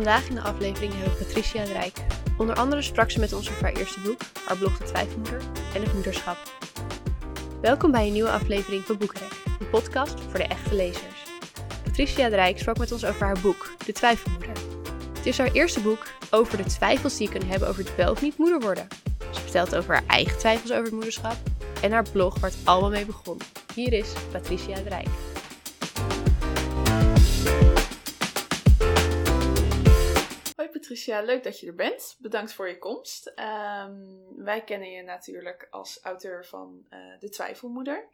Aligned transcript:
Vandaag 0.00 0.28
in 0.28 0.34
de 0.34 0.40
aflevering 0.40 0.92
hebben 0.92 1.12
we 1.18 1.24
Patricia 1.24 1.62
Rijk. 1.62 1.96
Onder 2.38 2.54
andere 2.56 2.82
sprak 2.82 3.10
ze 3.10 3.20
met 3.20 3.32
ons 3.32 3.50
over 3.50 3.62
haar 3.62 3.72
eerste 3.72 4.00
boek, 4.00 4.20
haar 4.46 4.56
blog 4.56 4.78
De 4.78 4.84
Twijfelmoeder 4.84 5.40
en 5.74 5.82
het 5.82 5.94
moederschap. 5.94 6.36
Welkom 7.60 7.90
bij 7.90 8.06
een 8.06 8.12
nieuwe 8.12 8.30
aflevering 8.30 8.84
van 8.84 8.98
Boekenrek, 8.98 9.32
een 9.60 9.70
podcast 9.70 10.20
voor 10.20 10.38
de 10.38 10.46
echte 10.46 10.74
lezers. 10.74 11.24
Patricia 11.84 12.26
Rijk 12.26 12.58
sprak 12.58 12.78
met 12.78 12.92
ons 12.92 13.04
over 13.04 13.26
haar 13.26 13.40
boek, 13.42 13.72
De 13.86 13.92
Twijfelmoeder. 13.92 14.56
Het 15.16 15.26
is 15.26 15.38
haar 15.38 15.52
eerste 15.52 15.80
boek 15.80 16.06
over 16.30 16.56
de 16.56 16.64
twijfels 16.64 17.16
die 17.16 17.26
je 17.26 17.32
kunt 17.32 17.50
hebben 17.50 17.68
over 17.68 17.84
het 17.84 17.96
wel 17.96 18.10
of 18.10 18.22
niet 18.22 18.38
moeder 18.38 18.60
worden. 18.60 18.88
Ze 19.30 19.40
vertelt 19.40 19.76
over 19.76 19.94
haar 19.94 20.06
eigen 20.06 20.38
twijfels 20.38 20.70
over 20.70 20.84
het 20.84 20.92
moederschap 20.92 21.36
en 21.82 21.92
haar 21.92 22.06
blog 22.12 22.38
waar 22.38 22.50
het 22.50 22.58
allemaal 22.64 22.90
mee 22.90 23.06
begon. 23.06 23.38
Hier 23.74 23.92
is 23.92 24.12
Patricia 24.32 24.78
Rijk. 24.88 25.29
Patricia, 31.00 31.26
leuk 31.26 31.42
dat 31.42 31.60
je 31.60 31.66
er 31.66 31.74
bent. 31.74 32.16
Bedankt 32.18 32.52
voor 32.52 32.68
je 32.68 32.78
komst. 32.78 33.26
Ehm, 33.26 33.94
wij 34.36 34.64
kennen 34.64 34.90
je 34.90 35.02
natuurlijk 35.02 35.66
als 35.70 36.00
auteur 36.02 36.46
van 36.46 36.86
eh, 36.88 36.98
De 37.18 37.28
Twijfelmoeder. 37.28 38.08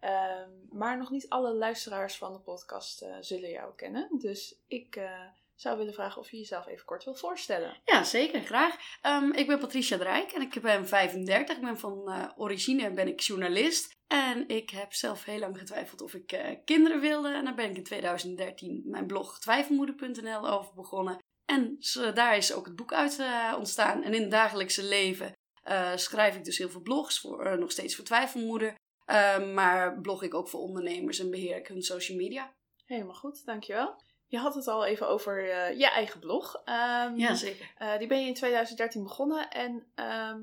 Ehm, 0.00 0.50
maar 0.70 0.98
nog 0.98 1.10
niet 1.10 1.28
alle 1.28 1.54
luisteraars 1.54 2.16
van 2.16 2.32
de 2.32 2.38
podcast 2.38 3.02
eh, 3.02 3.16
zullen 3.20 3.50
jou 3.50 3.74
kennen. 3.74 4.08
Dus 4.18 4.56
ik 4.66 4.96
eh, 4.96 5.26
zou 5.54 5.78
willen 5.78 5.94
vragen 5.94 6.20
of 6.20 6.30
je 6.30 6.36
jezelf 6.36 6.66
even 6.66 6.84
kort 6.84 7.04
wil 7.04 7.14
voorstellen. 7.14 7.76
Ja, 7.84 8.04
zeker, 8.04 8.40
graag. 8.40 8.76
Ehm, 9.02 9.30
ik 9.30 9.46
ben 9.46 9.58
Patricia 9.58 9.96
de 9.96 10.04
Rijk 10.04 10.32
en 10.32 10.42
ik 10.42 10.60
ben 10.62 10.88
35. 10.88 11.56
Ik 11.56 11.62
ben 11.62 11.78
van 11.78 12.32
origine 12.36 12.90
ben 12.90 13.08
ik 13.08 13.20
journalist. 13.20 13.98
En 14.06 14.48
ik 14.48 14.70
heb 14.70 14.92
zelf 14.92 15.24
heel 15.24 15.38
lang 15.38 15.58
getwijfeld 15.58 16.00
of 16.00 16.14
ik 16.14 16.60
kinderen 16.64 17.00
wilde. 17.00 17.28
En 17.28 17.44
daar 17.44 17.54
ben 17.54 17.70
ik 17.70 17.76
in 17.76 17.84
2013 17.84 18.82
mijn 18.84 19.06
blog 19.06 19.40
twijfelmoeder.nl 19.40 20.48
over 20.48 20.74
begonnen. 20.74 21.18
En 21.50 21.78
daar 22.14 22.36
is 22.36 22.52
ook 22.52 22.66
het 22.66 22.76
boek 22.76 22.92
uit 22.92 23.18
eh, 23.18 23.54
ontstaan. 23.58 24.02
En 24.02 24.14
in 24.14 24.22
het 24.22 24.30
dagelijkse 24.30 24.84
leven 24.84 25.32
eh, 25.62 25.96
schrijf 25.96 26.36
ik 26.36 26.44
dus 26.44 26.58
heel 26.58 26.68
veel 26.70 26.80
blogs, 26.80 27.20
voor, 27.20 27.44
eh, 27.44 27.58
nog 27.58 27.70
steeds 27.70 27.96
voor 27.96 28.04
Twijfelmoeder. 28.04 28.74
Eh, 29.04 29.52
maar 29.52 30.00
blog 30.00 30.22
ik 30.22 30.34
ook 30.34 30.48
voor 30.48 30.60
ondernemers 30.60 31.18
en 31.18 31.30
beheer 31.30 31.56
ik 31.56 31.66
hun 31.66 31.82
social 31.82 32.18
media. 32.18 32.52
Helemaal 32.86 33.14
goed, 33.14 33.44
dankjewel. 33.44 34.02
Je 34.26 34.38
had 34.38 34.54
het 34.54 34.66
al 34.66 34.84
even 34.84 35.08
over 35.08 35.42
je 35.76 35.90
eigen 35.90 36.20
blog. 36.20 36.62
Ehm, 36.64 37.16
Ja, 37.16 37.34
zeker. 37.34 37.70
die 37.98 38.06
ben 38.08 38.20
je 38.20 38.26
in 38.26 38.34
2013 38.34 39.02
begonnen 39.02 39.50
en 39.50 39.86
ehm, 39.94 40.40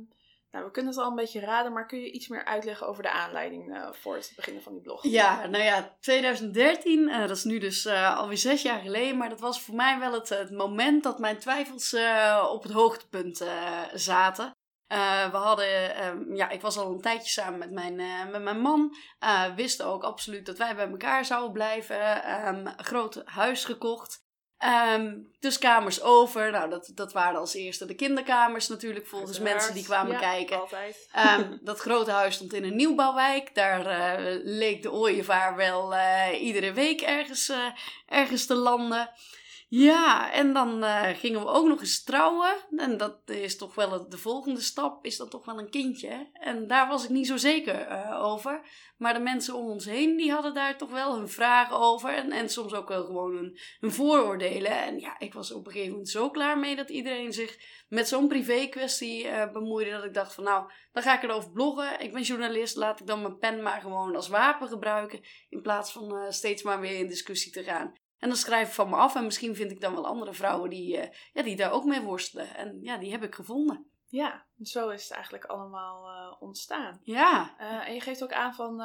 nou, 0.52 0.66
we 0.66 0.72
kunnen 0.72 0.92
het 0.92 1.02
al 1.02 1.10
een 1.10 1.16
beetje 1.16 1.40
raden, 1.40 1.74
maar 1.74 1.86
kun 1.86 2.00
je 2.00 2.12
iets 2.12 2.28
meer 2.28 2.46
uitleggen 2.46 2.88
over 2.88 3.04
de 3.04 3.12
aanleiding 3.12 3.76
eh, 3.76 3.92
voor 3.92 4.16
het 4.16 4.34
beginnen 4.36 4.64
van 4.64 4.74
die 4.74 4.82
blog? 4.82 5.04
Ja, 5.04 5.48
nou 5.48 5.64
ja, 5.64 5.96
2013, 6.00 7.10
eh, 7.10 7.20
dat 7.20 7.38
is 7.38 7.44
nu 7.44 7.60
dus 7.60 7.86
eh, 7.86 8.18
alweer 8.18 8.38
zes 8.38 8.62
jaar 8.62 8.80
geleden, 8.80 9.18
maar 9.18 9.30
dat 9.30 9.40
was 9.40 9.62
voor 9.62 9.76
mij 9.76 10.00
wel 10.00 10.14
het, 10.14 10.30
het 10.30 10.52
moment 10.52 11.04
dat 11.04 11.20
mijn 11.20 11.38
twijfels 11.38 11.96
op 12.52 12.64
het 12.64 12.72
hoogtepunt 12.72 13.46
zaten. 13.94 14.56
We 15.32 15.38
hadden, 15.38 15.96
ehm, 15.96 16.36
ja, 16.36 16.50
ik 16.50 16.62
was 16.62 16.78
al 16.78 16.92
een 16.92 17.02
tijdje 17.02 17.30
samen 17.30 17.60
met 17.60 17.72
mijn, 17.72 17.96
met 18.32 18.42
mijn 18.42 18.60
man. 18.60 18.96
Wisten 19.56 19.86
ook 19.86 20.04
absoluut 20.04 20.46
dat 20.46 20.58
wij 20.58 20.76
bij 20.76 20.90
elkaar 20.90 21.26
zouden 21.26 21.52
blijven. 21.52 22.30
Een 22.48 22.74
groot 22.78 23.22
huis 23.26 23.66
gekocht. 23.66 24.26
Ehm, 24.58 25.16
dus 25.40 25.58
kamers 25.58 26.02
over. 26.02 26.52
Nou, 26.52 26.70
dat, 26.70 26.92
dat 26.96 27.14
waren 27.14 27.40
als 27.40 27.54
eerste 27.54 27.86
de 27.86 27.94
kinderkamers 27.96 28.68
natuurlijk, 28.68 29.08
volgens 29.08 29.32
Uiteraard. 29.32 29.56
mensen 29.58 29.76
die 29.76 29.84
kwamen 29.86 30.12
Ja, 30.12 30.20
kijken. 30.20 30.60
Altijd. 30.60 31.10
Ehm, 31.12 31.58
dat 31.62 31.80
grote 31.80 32.12
huis 32.12 32.36
stond 32.36 32.54
in 32.54 32.64
een 32.64 32.76
nieuwbouwwijk. 32.76 33.56
Daar 33.56 33.86
eh, 33.86 34.40
leek 34.44 34.82
de 34.82 34.92
ooievaar 34.92 35.56
wel 35.56 35.96
eh, 35.96 36.42
iedere 36.42 36.74
week 36.74 37.02
ergens, 37.02 37.50
eh, 37.50 37.66
ergens 38.08 38.46
te 38.46 38.56
landen. 38.56 39.10
Ja, 39.70 40.32
en 40.32 40.54
dan 40.54 40.84
eh, 40.84 41.10
gingen 41.18 41.40
we 41.40 41.48
ook 41.48 41.68
nog 41.68 41.80
eens 41.80 42.04
trouwen. 42.04 42.56
En 42.76 42.98
dat 42.98 43.22
is 43.26 43.58
toch 43.58 43.76
wel 43.76 44.10
de 44.10 44.18
volgende 44.18 44.62
stap, 44.62 45.06
is 45.06 45.18
dat 45.18 45.32
toch 45.32 45.46
wel 45.46 45.60
een 45.60 45.70
kindje. 45.70 46.30
En 46.34 46.68
daar 46.68 46.88
was 46.88 47.04
ik 47.04 47.10
niet 47.10 47.28
zo 47.28 47.38
zeker 47.38 47.82
eh, 47.82 48.24
over. 48.24 48.62
Maar 48.98 49.14
de 49.14 49.20
mensen 49.20 49.56
om 49.56 49.70
ons 49.70 49.86
heen, 49.86 50.18
die 50.18 50.32
hadden 50.32 50.54
daar 50.54 50.78
toch 50.78 50.92
wel 50.92 51.18
hun 51.18 51.30
vragen 51.30 51.78
over. 51.78 52.14
En, 52.14 52.32
en 52.32 52.50
soms 52.50 52.74
ook 52.74 52.88
wel 52.88 53.06
gewoon 53.06 53.36
hun, 53.80 53.92
vooroordelen. 53.92 54.72
En 54.72 55.00
ja, 55.00 55.20
ik 55.20 55.34
was 55.34 55.52
op 55.52 55.66
een 55.66 55.72
gegeven 55.72 55.92
moment 55.92 56.10
zo 56.10 56.30
klaar 56.30 56.58
mee 56.58 56.76
dat 56.76 56.90
iedereen 56.90 57.34
zich 57.34 57.58
met 57.88 58.08
zo'n 58.08 58.28
privé 58.28 58.68
kwestie 58.68 59.28
eh, 59.28 59.52
bemoeide. 59.52 59.92
Dat 59.92 60.04
ik 60.04 60.14
dacht 60.14 60.34
van 60.34 60.44
nou, 60.44 60.72
dan 60.92 61.04
ga 61.04 61.16
ik 61.16 61.24
erover 61.24 61.52
bloggen. 61.52 62.00
Ik 62.00 62.14
ben 62.14 62.22
journalist, 62.22 62.76
laat 62.76 63.00
ik 63.00 63.08
dan 63.08 63.22
mijn 63.22 63.38
pen 63.38 63.62
maar 63.62 63.82
gewoon 63.82 64.16
als 64.16 64.28
wapen 64.28 64.68
gebruiken. 64.68 65.22
In 65.50 65.62
plaats 65.62 65.92
van 65.92 66.34
steeds 66.34 66.64
maar 66.64 66.80
weer 66.80 67.00
in 67.00 67.08
discussie 67.08 67.52
te 67.52 67.64
gaan. 67.64 68.06
En 68.20 68.28
dan 68.30 68.38
schrijf 68.38 68.68
ik 68.68 68.74
van 68.74 68.90
me 68.90 68.96
af 68.96 69.16
en 69.16 69.24
misschien 69.24 69.56
vind 69.56 69.72
ik 69.72 69.82
dan 69.82 69.94
wel 69.94 70.06
andere 70.06 70.34
vrouwen 70.34 70.70
die, 70.70 70.98
eh, 70.98 71.18
ja, 71.34 71.44
die 71.44 71.56
daar 71.56 71.72
ook 71.72 71.84
mee 71.86 72.02
worstelen. 72.02 72.56
En 72.56 72.78
ja, 72.82 72.98
die 72.98 73.12
heb 73.12 73.24
ik 73.24 73.36
gevonden. 73.36 73.92
Ja, 74.10 74.46
zo 74.62 74.90
is 74.90 75.04
het 75.04 75.12
eigenlijk 75.12 75.46
allemaal 75.46 76.08
eh, 76.10 76.42
ontstaan. 76.42 77.00
Ja, 77.04 77.56
Eh, 77.58 77.88
en 77.88 77.94
je 77.94 78.02
geeft 78.02 78.24
ook 78.24 78.34
aan 78.34 78.54
van, 78.54 78.80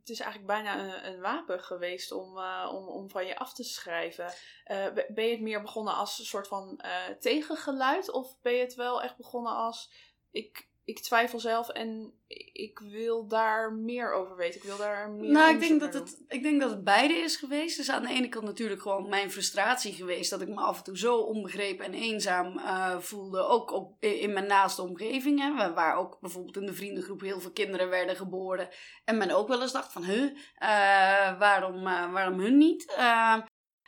het 0.00 0.08
is 0.08 0.20
eigenlijk 0.20 0.46
bijna 0.46 0.78
een, 0.78 1.06
een 1.12 1.20
wapen 1.20 1.60
geweest 1.60 2.12
om, 2.12 2.38
om, 2.68 2.88
om 2.88 3.10
van 3.10 3.26
je 3.26 3.36
af 3.38 3.52
te 3.54 3.64
schrijven. 3.64 4.32
Be- 4.66 5.06
ben 5.14 5.24
je 5.24 5.30
het 5.30 5.40
meer 5.40 5.62
begonnen 5.62 5.94
als 5.94 6.18
een 6.18 6.24
soort 6.24 6.48
van 6.48 6.80
tegengeluid? 7.20 8.10
Of 8.10 8.40
ben 8.42 8.52
je 8.52 8.60
het 8.60 8.74
wel 8.74 9.02
echt 9.02 9.16
begonnen 9.16 9.52
als, 9.52 9.92
ik, 10.30 10.68
ik 10.84 11.00
twijfel 11.00 11.38
zelf 11.40 11.68
en 11.68 12.12
ik 12.52 12.78
wil 12.78 13.26
daar 13.26 13.72
meer 13.72 14.12
over 14.12 14.36
weten. 14.36 14.60
Ik 14.60 14.66
wil 14.66 14.76
daar 14.76 15.10
meer 15.10 15.30
nou, 15.30 15.54
ik 15.54 15.60
denk, 15.60 15.80
dat 15.80 15.94
het, 15.94 16.24
ik 16.28 16.42
denk 16.42 16.60
dat 16.60 16.70
het 16.70 16.84
beide 16.84 17.14
is 17.14 17.36
geweest. 17.36 17.76
Dus 17.76 17.90
aan 17.90 18.02
de 18.02 18.08
ene 18.08 18.28
kant 18.28 18.44
natuurlijk 18.44 18.82
gewoon 18.82 19.08
mijn 19.08 19.30
frustratie 19.30 19.92
geweest. 19.92 20.30
Dat 20.30 20.40
ik 20.40 20.48
me 20.48 20.60
af 20.60 20.78
en 20.78 20.84
toe 20.84 20.98
zo 20.98 21.16
onbegrepen 21.16 21.84
en 21.84 21.94
eenzaam 21.94 22.58
eh, 22.58 22.98
voelde. 22.98 23.40
Ook 23.40 23.70
op, 23.72 23.96
in 24.04 24.32
mijn 24.32 24.46
naaste 24.46 24.82
omgeving. 24.82 25.40
Hè, 25.40 25.54
waar- 25.54 25.74
waar 25.74 25.96
ook 25.96 26.18
bijvoorbeeld 26.20 26.56
in 26.56 26.66
de 26.66 26.74
vriendengroep 26.74 27.20
heel 27.20 27.40
veel 27.40 27.52
kinderen 27.52 27.88
werden 27.88 28.16
geboren. 28.16 28.68
En 29.04 29.16
men 29.18 29.30
ook 29.30 29.48
wel 29.48 29.62
eens 29.62 29.72
dacht 29.72 29.92
van, 29.92 30.04
huh, 30.04 30.30
eh, 30.54 31.38
waarom, 31.38 31.86
eh, 31.86 32.12
waarom 32.12 32.40
hun 32.40 32.56
niet? 32.56 32.94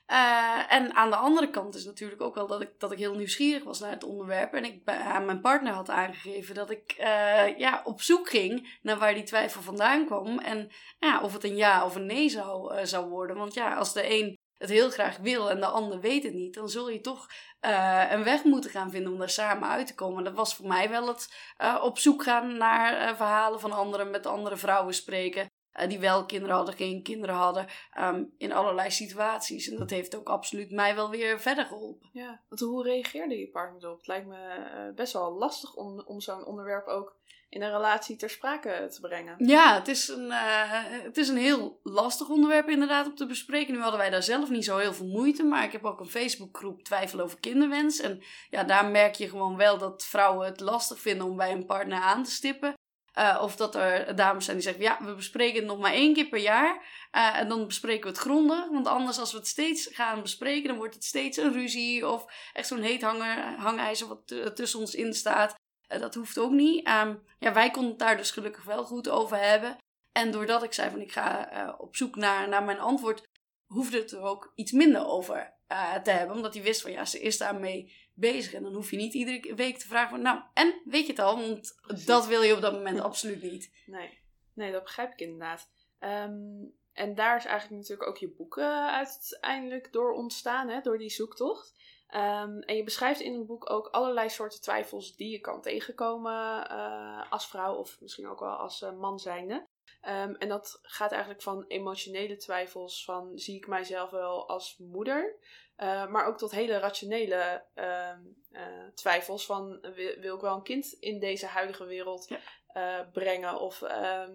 Eh, 0.06 0.16
eh, 0.16 0.72
en 0.72 0.94
aan 0.94 1.10
de 1.10 1.16
andere 1.16 1.50
kant 1.50 1.74
is 1.74 1.84
natuurlijk 1.84 2.20
ook 2.20 2.34
wel 2.34 2.46
dat 2.46 2.60
ik, 2.60 2.70
dat 2.78 2.92
ik 2.92 2.98
heel 2.98 3.14
nieuwsgierig 3.14 3.64
was 3.64 3.80
naar 3.80 3.90
het 3.90 4.04
onderwerp. 4.04 4.52
En 4.52 4.64
ik 4.64 4.88
aan 4.88 5.24
mijn 5.24 5.40
partner 5.40 5.72
had 5.72 5.90
aangegeven 5.90 6.54
dat 6.54 6.70
ik 6.70 6.92
eh, 6.92 7.58
ja, 7.58 7.80
op 7.84 8.00
zoek 8.00 8.28
ging 8.28 8.78
naar 8.82 8.98
waar 8.98 9.14
die 9.14 9.22
twijfel 9.22 9.62
vandaan 9.62 10.06
kwam. 10.06 10.38
En 10.38 10.70
ja, 10.98 11.20
of 11.20 11.32
het 11.32 11.44
een 11.44 11.56
ja 11.56 11.84
of 11.84 11.94
een 11.94 12.06
nee 12.06 12.28
zou, 12.28 12.74
eh, 12.74 12.84
zou 12.84 13.08
worden. 13.08 13.36
Want 13.36 13.54
ja, 13.54 13.74
als 13.74 13.92
de 13.92 14.10
een 14.10 14.38
het 14.58 14.70
heel 14.70 14.90
graag 14.90 15.16
wil 15.16 15.50
en 15.50 15.60
de 15.60 15.66
ander 15.66 16.00
weet 16.00 16.22
het 16.22 16.34
niet, 16.34 16.54
dan 16.54 16.68
zul 16.68 16.90
je 16.90 17.00
toch 17.00 17.26
eh, 17.60 18.04
een 18.10 18.24
weg 18.24 18.44
moeten 18.44 18.70
gaan 18.70 18.90
vinden 18.90 19.12
om 19.12 19.18
daar 19.18 19.30
samen 19.30 19.68
uit 19.68 19.86
te 19.86 19.94
komen. 19.94 20.24
Dat 20.24 20.34
was 20.34 20.54
voor 20.54 20.66
mij 20.66 20.90
wel 20.90 21.06
het 21.06 21.34
eh, 21.56 21.80
op 21.82 21.98
zoek 21.98 22.22
gaan 22.22 22.56
naar 22.56 22.96
eh, 22.96 23.16
verhalen 23.16 23.60
van 23.60 23.72
anderen, 23.72 24.10
met 24.10 24.26
andere 24.26 24.56
vrouwen 24.56 24.94
spreken. 24.94 25.46
Eh, 25.76 25.88
die 25.88 25.98
wel 25.98 26.26
kinderen 26.26 26.56
hadden, 26.56 26.74
geen 26.74 27.02
kinderen 27.02 27.34
hadden, 27.34 27.66
ehm, 27.92 28.24
in 28.38 28.52
allerlei 28.52 28.90
situaties. 28.90 29.68
En 29.68 29.76
dat 29.76 29.90
heeft 29.90 30.16
ook 30.16 30.28
absoluut 30.28 30.70
mij 30.70 30.94
wel 30.94 31.10
weer 31.10 31.40
verder 31.40 31.64
geholpen. 31.64 32.08
Ja, 32.12 32.40
want 32.48 32.60
hoe 32.60 32.82
reageerde 32.82 33.38
je 33.38 33.48
partner 33.48 33.84
erop? 33.84 33.96
Het 33.96 34.06
lijkt 34.06 34.26
me 34.26 34.36
eh, 34.36 34.94
best 34.94 35.12
wel 35.12 35.32
lastig 35.32 35.74
om, 35.74 36.00
om 36.00 36.20
zo'n 36.20 36.44
onderwerp 36.44 36.86
ook 36.86 37.16
in 37.48 37.62
een 37.62 37.70
relatie 37.70 38.16
ter 38.16 38.30
sprake 38.30 38.88
te 38.92 39.00
brengen. 39.00 39.34
Ja, 39.46 39.74
het 39.74 39.88
is, 39.88 40.08
een, 40.08 40.30
eh, 40.30 40.82
het 41.02 41.16
is 41.16 41.28
een 41.28 41.36
heel 41.36 41.80
lastig 41.82 42.28
onderwerp 42.28 42.68
inderdaad 42.68 43.06
om 43.06 43.14
te 43.14 43.26
bespreken. 43.26 43.74
Nu 43.74 43.80
hadden 43.80 44.00
wij 44.00 44.10
daar 44.10 44.22
zelf 44.22 44.50
niet 44.50 44.64
zo 44.64 44.76
heel 44.76 44.94
veel 44.94 45.06
moeite, 45.06 45.44
maar 45.44 45.64
ik 45.64 45.72
heb 45.72 45.84
ook 45.84 46.00
een 46.00 46.08
Facebookgroep 46.08 46.82
Twijfel 46.82 47.20
over 47.20 47.40
kinderwens. 47.40 48.00
En 48.00 48.22
ja, 48.50 48.64
daar 48.64 48.86
merk 48.90 49.14
je 49.14 49.28
gewoon 49.28 49.56
wel 49.56 49.78
dat 49.78 50.04
vrouwen 50.04 50.46
het 50.46 50.60
lastig 50.60 51.00
vinden 51.00 51.26
om 51.26 51.36
bij 51.36 51.52
een 51.52 51.66
partner 51.66 52.00
aan 52.00 52.24
te 52.24 52.30
stippen. 52.30 52.74
Eh, 53.16 53.38
of 53.42 53.56
dat 53.56 53.74
er 53.74 54.16
dames 54.16 54.44
zijn 54.44 54.56
die 54.56 54.66
zeggen, 54.66 54.82
ja, 54.82 54.98
we 55.04 55.14
bespreken 55.14 55.56
het 55.56 55.66
nog 55.66 55.78
maar 55.78 55.92
één 55.92 56.14
keer 56.14 56.28
per 56.28 56.40
jaar. 56.40 56.82
Eh, 57.10 57.38
en 57.38 57.48
dan 57.48 57.66
bespreken 57.66 58.02
we 58.02 58.08
het 58.08 58.18
grondig. 58.18 58.68
Want 58.68 58.86
anders 58.86 59.18
als 59.18 59.32
we 59.32 59.38
het 59.38 59.46
steeds 59.46 59.88
gaan 59.92 60.22
bespreken, 60.22 60.68
dan 60.68 60.76
wordt 60.76 60.94
het 60.94 61.04
steeds 61.04 61.36
een 61.36 61.52
ruzie. 61.52 62.08
Of 62.08 62.24
echt 62.52 62.68
zo'n 62.68 62.82
heet 62.82 63.02
hanger, 63.02 63.58
hangijzer 63.58 64.08
wat 64.08 64.56
tussen 64.56 64.80
ons 64.80 64.94
in 64.94 65.14
staat. 65.14 65.54
Eh, 65.86 66.00
dat 66.00 66.14
hoeft 66.14 66.38
ook 66.38 66.50
niet. 66.50 66.86
Ehm, 66.86 67.14
ja, 67.38 67.52
wij 67.52 67.70
konden 67.70 67.90
het 67.90 67.98
daar 67.98 68.16
dus 68.16 68.30
gelukkig 68.30 68.64
wel 68.64 68.84
goed 68.84 69.08
over 69.08 69.36
hebben. 69.38 69.76
En 70.12 70.30
doordat 70.30 70.62
ik 70.62 70.72
zei 70.72 70.90
van 70.90 71.00
ik 71.00 71.12
ga 71.12 71.74
op 71.78 71.96
zoek 71.96 72.16
naar, 72.16 72.48
naar 72.48 72.64
mijn 72.64 72.80
antwoord, 72.80 73.22
hoefde 73.66 73.98
het 73.98 74.12
er 74.12 74.22
ook 74.22 74.52
iets 74.54 74.72
minder 74.72 75.06
over 75.06 75.54
te 76.02 76.10
hebben. 76.10 76.36
Omdat 76.36 76.54
hij 76.54 76.62
wist 76.62 76.82
van 76.82 76.92
ja, 76.92 77.04
ze 77.04 77.20
is 77.20 77.38
daarmee 77.38 78.05
bezig. 78.16 78.52
En 78.52 78.62
dan 78.62 78.74
hoef 78.74 78.90
je 78.90 78.96
niet 78.96 79.14
iedere 79.14 79.54
week 79.54 79.78
te 79.78 79.86
vragen 79.86 80.10
van 80.10 80.22
nou, 80.22 80.40
en 80.54 80.80
weet 80.84 81.06
je 81.06 81.12
het 81.12 81.20
al? 81.20 81.36
Want 81.40 81.78
Precies. 81.86 82.06
dat 82.06 82.26
wil 82.26 82.42
je 82.42 82.54
op 82.54 82.60
dat 82.60 82.72
moment 82.72 83.00
absoluut 83.10 83.42
niet. 83.42 83.82
Nee, 83.86 84.18
nee 84.54 84.72
dat 84.72 84.82
begrijp 84.82 85.12
ik 85.12 85.20
inderdaad. 85.20 85.70
Ehm, 85.98 86.64
en 86.92 87.14
daar 87.14 87.36
is 87.36 87.44
eigenlijk 87.44 87.80
natuurlijk 87.80 88.08
ook 88.08 88.16
je 88.16 88.34
boek 88.36 88.58
uiteindelijk 88.58 89.92
door 89.92 90.12
ontstaan, 90.12 90.68
hè, 90.68 90.80
door 90.80 90.98
die 90.98 91.10
zoektocht. 91.10 91.74
Ehm, 92.06 92.58
en 92.58 92.76
je 92.76 92.84
beschrijft 92.84 93.20
in 93.20 93.34
het 93.34 93.46
boek 93.46 93.70
ook 93.70 93.86
allerlei 93.86 94.28
soorten 94.28 94.60
twijfels 94.60 95.16
die 95.16 95.30
je 95.30 95.40
kan 95.40 95.62
tegenkomen 95.62 96.68
eh, 96.68 97.32
als 97.32 97.48
vrouw 97.48 97.74
of 97.74 98.00
misschien 98.00 98.28
ook 98.28 98.40
wel 98.40 98.54
als 98.54 98.82
eh, 98.82 98.92
man 98.92 99.18
zijnde. 99.18 99.66
Ehm, 100.00 100.34
en 100.34 100.48
dat 100.48 100.78
gaat 100.82 101.10
eigenlijk 101.10 101.42
van 101.42 101.64
emotionele 101.68 102.36
twijfels 102.36 103.04
van 103.04 103.38
zie 103.38 103.56
ik 103.56 103.66
mijzelf 103.66 104.10
wel 104.10 104.48
als 104.48 104.78
moeder, 104.78 105.36
Uh, 105.78 106.06
maar 106.06 106.26
ook 106.26 106.38
tot 106.38 106.50
hele 106.50 106.78
rationele 106.78 107.64
uh, 107.74 108.08
uh, 108.52 108.60
twijfels 108.94 109.46
van 109.46 109.78
wil, 109.94 110.20
wil, 110.20 110.34
ik 110.34 110.40
wel 110.40 110.54
een 110.54 110.62
kind 110.62 110.92
in 110.92 111.20
deze 111.20 111.46
huidige 111.46 111.84
wereld 111.84 112.28
ja. 112.74 113.08
brengen 113.12 113.60
of 113.60 113.82
ehm, 113.82 114.32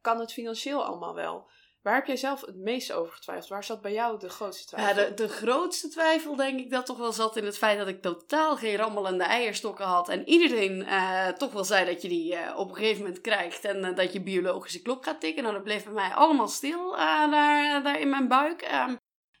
kan 0.00 0.20
het 0.20 0.32
financieel 0.32 0.84
allemaal 0.84 1.14
wel? 1.14 1.48
Waar 1.82 1.94
heb 1.94 2.06
jij 2.06 2.16
zelf 2.16 2.40
het 2.40 2.56
meest 2.56 2.92
over 2.92 3.12
getwijfeld? 3.12 3.48
Waar 3.48 3.64
zat 3.64 3.80
bij 3.80 3.92
jou 3.92 4.18
de 4.18 4.28
grootste 4.28 4.66
twijfel? 4.66 5.02
Ja, 5.02 5.08
de, 5.08 5.14
de 5.14 5.28
grootste 5.28 5.88
twijfel 5.88 6.36
denk 6.36 6.58
ik 6.58 6.70
dat 6.70 6.86
toch 6.86 6.98
wel 6.98 7.12
zat 7.12 7.36
in 7.36 7.44
het 7.44 7.58
feit 7.58 7.78
dat 7.78 7.88
ik 7.88 8.02
totaal 8.02 8.56
geen 8.56 8.76
rammelende 8.76 9.24
eierstokken 9.24 9.84
had. 9.84 10.08
En 10.08 10.28
iedereen 10.28 10.80
uh, 10.80 11.28
toch 11.28 11.52
wel 11.52 11.64
zei 11.64 11.86
dat 11.86 12.02
je 12.02 12.08
die 12.08 12.34
uh, 12.34 12.54
op 12.56 12.68
een 12.68 12.74
gegeven 12.74 13.02
moment 13.02 13.20
krijgt 13.20 13.64
en 13.64 13.84
uh, 13.84 13.96
dat 13.96 14.12
je 14.12 14.20
biologische 14.20 14.82
klok 14.82 15.04
gaat 15.04 15.20
tikken. 15.20 15.42
Nou, 15.42 15.54
dat 15.54 15.64
bleef 15.64 15.84
bij 15.84 15.92
mij 15.92 16.10
allemaal 16.10 16.48
stil 16.48 16.90
daar, 16.90 17.82
daar 17.82 18.00
in 18.00 18.10
mijn 18.10 18.28
buik. 18.28 18.62
Um, 18.88 18.98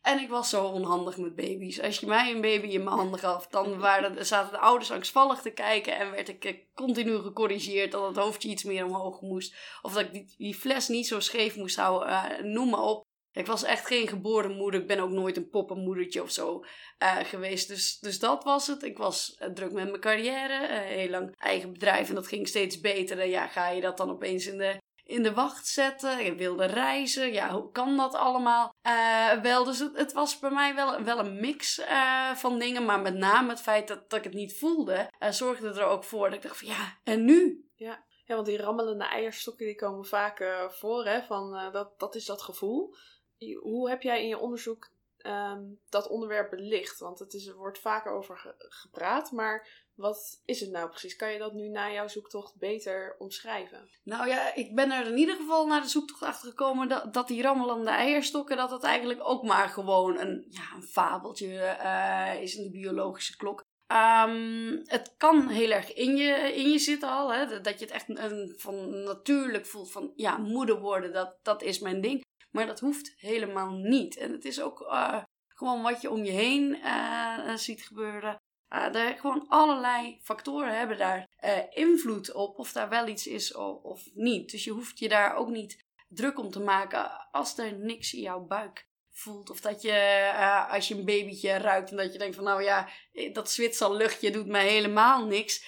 en 0.08 0.20
ik 0.20 0.28
was 0.28 0.48
zo 0.48 0.64
onhandig 0.64 1.16
met 1.16 1.34
baby's. 1.34 1.80
Als 1.80 1.98
je 1.98 2.06
mij 2.06 2.30
een 2.30 2.40
baby 2.40 2.66
in 2.66 2.84
mijn 2.84 2.96
handen 2.96 3.18
gaf, 3.18 3.46
dan 3.46 3.78
waren, 3.78 4.26
zaten 4.26 4.52
de 4.52 4.58
ouders 4.58 4.90
angstvallig 4.90 5.40
te 5.40 5.50
kijken. 5.50 5.96
En 5.96 6.10
werd 6.10 6.28
ik 6.28 6.44
eh, 6.44 6.54
continu 6.74 7.18
gecorrigeerd 7.18 7.92
dat 7.92 8.06
het 8.06 8.16
hoofdje 8.16 8.48
iets 8.48 8.64
meer 8.64 8.84
omhoog 8.84 9.20
moest. 9.20 9.54
Of 9.82 9.92
dat 9.92 10.04
ik 10.12 10.36
die, 10.36 10.54
fles 10.54 10.88
niet 10.88 11.06
zo 11.06 11.20
scheef 11.20 11.56
moest 11.56 11.76
houden. 11.76 12.08
Uh, 12.08 12.24
noem 12.42 12.68
maar 12.68 12.82
op. 12.82 13.06
Ik 13.32 13.46
was 13.46 13.62
echt 13.62 13.86
geen 13.86 14.08
geboren 14.08 14.56
moeder. 14.56 14.80
Ik 14.80 14.86
ben 14.86 15.00
ook 15.00 15.10
nooit 15.10 15.36
een 15.36 15.48
poppenmoedertje 15.48 16.22
of 16.22 16.30
zo 16.30 16.64
uh, 17.02 17.16
geweest. 17.16 17.68
Dus, 17.68 17.98
dus 17.98 18.18
dat 18.18 18.44
was 18.44 18.66
het. 18.66 18.82
Ik 18.82 18.98
was 18.98 19.36
druk 19.54 19.72
met 19.72 19.88
mijn 19.88 20.00
carrière. 20.00 20.82
Heel 20.82 21.10
lang 21.10 21.34
eigen 21.36 21.72
bedrijf 21.72 22.08
en 22.08 22.14
dat 22.14 22.26
ging 22.26 22.48
steeds 22.48 22.80
beter. 22.80 23.18
En 23.18 23.28
ja, 23.28 23.46
ga 23.46 23.68
je 23.68 23.80
dat 23.80 23.96
dan 23.96 24.10
opeens 24.10 24.46
in 24.46 24.58
de 24.58 24.76
in 25.08 25.22
de 25.22 25.34
wacht 25.34 25.66
zetten. 25.66 26.26
Ik 26.26 26.38
wilde 26.38 26.64
reizen. 26.64 27.32
Ja, 27.32 27.50
hoe 27.50 27.70
kan 27.70 27.96
dat 27.96 28.14
allemaal? 28.14 28.74
Uh, 28.86 29.32
wel, 29.42 29.64
dus 29.64 29.78
het, 29.78 30.12
was 30.12 30.38
bij 30.38 30.50
mij 30.50 30.74
wel, 30.74 31.02
wel 31.02 31.18
een 31.18 31.40
mix 31.40 31.78
uh, 31.78 32.34
van 32.34 32.58
dingen. 32.58 32.84
Maar 32.84 33.00
met 33.00 33.14
name 33.14 33.48
het 33.48 33.60
feit 33.60 33.88
dat, 33.88 34.10
dat 34.10 34.18
ik 34.18 34.24
het 34.24 34.34
niet 34.34 34.58
voelde, 34.58 35.10
uh, 35.20 35.30
zorgde 35.30 35.68
er 35.68 35.84
ook 35.84 36.04
voor 36.04 36.24
dat 36.24 36.34
ik 36.34 36.42
dacht 36.42 36.58
van 36.58 36.68
ja, 36.68 36.98
en 37.04 37.24
nu? 37.24 37.68
Ja, 37.74 38.04
ja 38.24 38.34
want 38.34 38.46
die 38.46 38.56
rammelende 38.56 39.04
eierstokken 39.04 39.66
die 39.66 39.74
komen 39.74 40.04
vaak 40.04 40.68
voor. 40.68 41.04
Hè, 41.04 41.22
van, 41.22 41.72
dat, 41.72 41.98
dat 41.98 42.14
is 42.14 42.24
dat 42.24 42.42
gevoel. 42.42 42.94
Hoe 43.60 43.88
heb 43.88 44.02
jij 44.02 44.22
in 44.22 44.28
je 44.28 44.38
onderzoek 44.38 44.90
um, 45.26 45.80
dat 45.88 46.08
onderwerp 46.08 46.50
belicht? 46.50 46.98
Want 46.98 47.18
het 47.18 47.34
is, 47.34 47.52
wordt 47.52 47.78
vaker 47.78 48.12
over 48.12 48.38
ge 48.38 48.54
gepraat, 48.58 49.32
maar 49.32 49.86
wat 49.98 50.42
is 50.44 50.60
het 50.60 50.70
nou 50.70 50.88
precies? 50.88 51.16
Kan 51.16 51.32
je 51.32 51.38
dat 51.38 51.52
nu 51.52 51.68
na 51.68 51.92
jouw 51.92 52.08
zoektocht 52.08 52.58
beter 52.58 53.16
omschrijven? 53.18 53.88
Nou 54.02 54.28
ja, 54.28 54.54
ik 54.54 54.74
ben 54.74 54.90
er 54.90 55.06
in 55.06 55.16
ieder 55.16 55.36
geval 55.36 55.66
naar 55.66 55.80
de 55.80 55.88
zoektocht 55.88 56.22
achter 56.22 56.48
gekomen 56.48 56.88
dat, 56.88 57.14
dat 57.14 57.28
die 57.28 57.42
rammelende 57.42 57.90
eierstokken, 57.90 58.56
dat 58.56 58.70
het 58.70 58.82
eigenlijk 58.82 59.20
ook 59.22 59.42
maar 59.42 59.68
gewoon 59.68 60.18
een, 60.18 60.46
ja, 60.48 60.74
een 60.74 60.82
fabeltje 60.82 61.76
uh, 61.82 62.42
is 62.42 62.54
in 62.54 62.62
de 62.62 62.70
biologische 62.70 63.36
klok. 63.36 63.64
Um, 63.92 64.82
het 64.84 65.14
kan 65.16 65.48
heel 65.48 65.70
erg 65.70 65.92
in 65.92 66.16
je, 66.16 66.54
in 66.54 66.70
je 66.70 66.78
zitten 66.78 67.08
al. 67.08 67.32
Hè? 67.32 67.60
Dat 67.60 67.78
je 67.78 67.84
het 67.84 67.94
echt 67.94 68.08
een, 68.08 68.54
van 68.56 69.02
natuurlijk 69.02 69.66
voelt 69.66 69.92
van 69.92 70.12
ja, 70.14 70.36
moeder 70.36 70.80
worden, 70.80 71.12
dat, 71.12 71.38
dat 71.42 71.62
is 71.62 71.78
mijn 71.78 72.00
ding. 72.00 72.24
Maar 72.50 72.66
dat 72.66 72.80
hoeft 72.80 73.12
helemaal 73.16 73.70
niet. 73.70 74.16
En 74.16 74.32
het 74.32 74.44
is 74.44 74.60
ook 74.60 74.80
uh, 74.80 75.22
gewoon 75.48 75.82
wat 75.82 76.00
je 76.00 76.10
om 76.10 76.24
je 76.24 76.30
heen 76.30 76.76
uh, 76.76 77.56
ziet 77.56 77.82
gebeuren. 77.82 78.36
Uh, 78.72 78.94
er, 78.94 79.18
gewoon 79.18 79.46
allerlei 79.48 80.18
factoren 80.22 80.78
hebben 80.78 80.98
daar 80.98 81.28
uh, 81.44 81.58
invloed 81.70 82.32
op 82.32 82.58
of 82.58 82.72
daar 82.72 82.88
wel 82.88 83.08
iets 83.08 83.26
is 83.26 83.54
of, 83.54 83.82
of, 83.82 84.02
niet. 84.14 84.50
Dus 84.50 84.64
je 84.64 84.70
hoeft 84.70 84.98
je 84.98 85.08
daar 85.08 85.36
ook 85.36 85.48
niet 85.48 85.84
druk 86.08 86.38
om 86.38 86.50
te 86.50 86.60
maken 86.60 87.30
als 87.30 87.58
er 87.58 87.78
niks 87.78 88.14
in 88.14 88.20
jouw 88.20 88.40
buik 88.40 88.88
voelt. 89.10 89.50
Of 89.50 89.60
dat 89.60 89.82
je, 89.82 90.30
uh, 90.34 90.72
als 90.72 90.88
je 90.88 90.94
een 90.94 91.04
babytje 91.04 91.56
ruikt 91.56 91.90
en 91.90 91.96
dat 91.96 92.12
je 92.12 92.18
denkt 92.18 92.34
van 92.34 92.44
nou 92.44 92.62
ja, 92.62 92.88
dat 93.32 93.50
Zwitser 93.50 93.94
luchtje 93.94 94.30
doet 94.30 94.46
mij 94.46 94.68
helemaal 94.68 95.26
niks. 95.26 95.64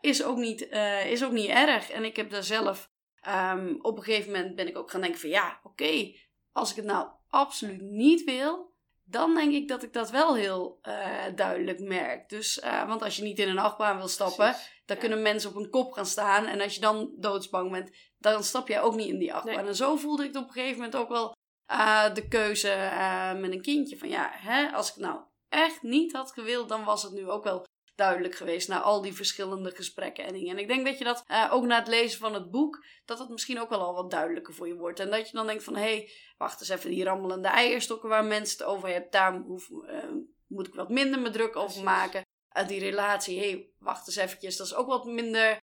is, 0.00 0.22
ook 0.22 0.36
niet, 0.36 0.68
is 1.06 1.24
ook 1.24 1.32
niet 1.32 1.48
erg. 1.48 1.90
En 1.90 2.04
ik 2.04 2.16
heb 2.16 2.30
daar 2.30 2.44
zelf, 2.44 2.90
um, 3.28 3.78
op 3.82 3.96
een 3.96 4.02
gegeven 4.02 4.32
moment 4.32 4.54
ben 4.54 4.68
ik 4.68 4.78
ook 4.78 4.90
gaan 4.90 5.00
denken 5.00 5.20
van 5.20 5.30
ja, 5.30 5.60
oké, 5.62 6.14
als 6.52 6.70
ik 6.70 6.76
het 6.76 6.84
nou 6.84 7.08
absoluut 7.28 7.80
niet 7.80 8.24
wil, 8.24 8.71
dan 9.12 9.34
denk 9.34 9.52
ik 9.52 9.68
dat 9.68 9.82
ik 9.82 9.92
dat 9.92 10.10
wel 10.10 10.34
heel 10.34 10.78
uh, 10.82 11.24
duidelijk 11.34 11.80
merk. 11.80 12.28
Dus, 12.28 12.62
uh, 12.64 12.86
want 12.86 13.02
als 13.02 13.16
je 13.16 13.22
niet 13.22 13.38
in 13.38 13.48
een 13.48 13.58
achtbaan 13.58 13.96
wil 13.96 14.08
stappen, 14.08 14.50
Precies, 14.50 14.82
dan 14.84 14.96
ja. 14.96 15.02
kunnen 15.02 15.22
mensen 15.22 15.50
op 15.50 15.56
een 15.56 15.70
kop 15.70 15.92
gaan 15.92 16.06
staan. 16.06 16.46
En 16.46 16.60
als 16.60 16.74
je 16.74 16.80
dan 16.80 17.14
doodsbang 17.18 17.70
bent, 17.70 17.90
dan 18.18 18.44
stap 18.44 18.68
jij 18.68 18.80
ook 18.80 18.94
niet 18.94 19.08
in 19.08 19.18
die 19.18 19.34
achtbaan. 19.34 19.56
Nee. 19.56 19.66
En 19.66 19.76
zo 19.76 19.96
voelde 19.96 20.24
ik 20.24 20.36
op 20.36 20.46
een 20.46 20.52
gegeven 20.52 20.76
moment 20.76 20.96
ook 20.96 21.08
wel 21.08 21.34
uh, 21.72 22.14
de 22.14 22.28
keuze 22.28 22.90
met 23.36 23.52
een 23.52 23.62
kindje. 23.62 23.98
Van 23.98 24.08
ja, 24.08 24.30
hè, 24.32 24.70
als 24.70 24.90
ik 24.90 24.96
nou 24.96 25.20
echt 25.48 25.82
niet 25.82 26.12
had 26.12 26.32
gewild, 26.32 26.68
dan 26.68 26.84
was 26.84 27.02
het 27.02 27.12
nu 27.12 27.28
ook 27.28 27.44
wel 27.44 27.64
duidelijk 28.02 28.34
geweest 28.34 28.68
na 28.68 28.80
al 28.80 29.02
die 29.02 29.12
verschillende 29.12 29.70
gesprekken 29.70 30.24
en 30.24 30.32
dingen. 30.32 30.50
En 30.50 30.58
ik 30.58 30.68
denk 30.68 30.86
dat 30.86 30.98
je 30.98 31.04
dat 31.04 31.24
uh, 31.30 31.48
ook 31.52 31.64
na 31.64 31.78
het 31.78 31.88
lezen 31.88 32.18
van 32.18 32.34
het 32.34 32.50
boek, 32.50 32.84
dat 33.04 33.18
het 33.18 33.28
misschien 33.28 33.60
ook 33.60 33.68
wel 33.68 33.80
al 33.80 33.94
wat 33.94 34.10
duidelijker 34.10 34.54
voor 34.54 34.66
je 34.66 34.76
wordt. 34.76 35.00
En 35.00 35.10
dat 35.10 35.28
je 35.28 35.36
dan 35.36 35.46
denkt 35.46 35.64
van, 35.64 35.76
hé, 35.76 35.82
hey, 35.82 36.10
wacht 36.36 36.60
eens 36.60 36.68
even, 36.68 36.90
die 36.90 37.04
rammelende 37.04 37.48
eierstokken 37.48 38.08
waar 38.08 38.24
mensen 38.24 38.58
het 38.58 38.66
over 38.66 38.88
hebben, 38.88 39.10
daar 39.10 39.34
hoef, 39.34 39.68
uh, 39.68 40.04
moet 40.46 40.66
ik 40.66 40.74
wat 40.74 40.88
minder 40.88 41.20
me 41.20 41.30
druk 41.30 41.56
over 41.56 41.64
Precies. 41.64 41.82
maken. 41.82 42.22
Uh, 42.56 42.68
die 42.68 42.80
relatie, 42.80 43.38
hé, 43.38 43.50
hey, 43.50 43.70
wacht 43.78 44.06
eens 44.06 44.16
eventjes, 44.16 44.56
dat 44.56 44.66
is 44.66 44.74
ook 44.74 44.86
wat 44.86 45.04
minder 45.04 45.60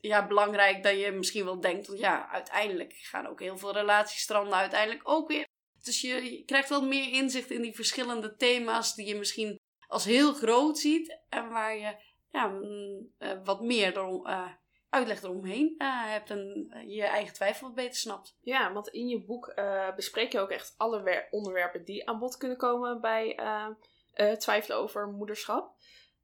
ja, 0.00 0.26
belangrijk 0.26 0.82
dan 0.82 0.96
je 0.96 1.12
misschien 1.12 1.44
wel 1.44 1.60
denkt. 1.60 1.86
Want 1.86 1.98
ja, 1.98 2.30
uiteindelijk 2.30 2.92
gaan 2.92 3.26
ook 3.26 3.40
heel 3.40 3.58
veel 3.58 3.72
relaties 3.72 4.20
stranden 4.20 4.54
uiteindelijk 4.54 5.08
ook 5.08 5.28
weer. 5.28 5.44
Dus 5.82 6.00
je, 6.00 6.36
je 6.36 6.44
krijgt 6.44 6.68
wel 6.68 6.86
meer 6.86 7.12
inzicht 7.12 7.50
in 7.50 7.62
die 7.62 7.74
verschillende 7.74 8.36
thema's 8.36 8.94
die 8.94 9.06
je 9.06 9.14
misschien 9.14 9.58
als 9.88 10.04
heel 10.04 10.32
groot 10.32 10.78
ziet 10.78 11.18
en 11.28 11.48
waar 11.48 11.76
je 11.76 11.96
ja, 12.30 12.46
mm, 12.46 13.12
uh, 13.18 13.30
wat 13.44 13.60
meer 13.60 13.96
erom, 13.96 14.26
uh, 14.26 14.48
uitleg 14.88 15.22
eromheen 15.22 15.74
uh, 15.78 16.04
hebt 16.04 16.30
en 16.30 16.72
je 16.86 17.04
eigen 17.04 17.34
twijfel 17.34 17.66
wat 17.66 17.76
beter 17.76 17.96
snapt. 17.96 18.38
Ja, 18.40 18.72
want 18.72 18.88
in 18.88 19.08
je 19.08 19.24
boek 19.24 19.54
bespreek 19.96 20.32
je 20.32 20.40
ook 20.40 20.50
echt 20.50 20.74
alle 20.76 21.26
onderwerpen 21.30 21.84
die 21.84 22.08
aan 22.08 22.18
bod 22.18 22.36
kunnen 22.36 22.56
komen 22.56 23.00
bij 23.00 23.38
twijfelen 24.38 24.76
over 24.76 25.08
moederschap. 25.08 25.74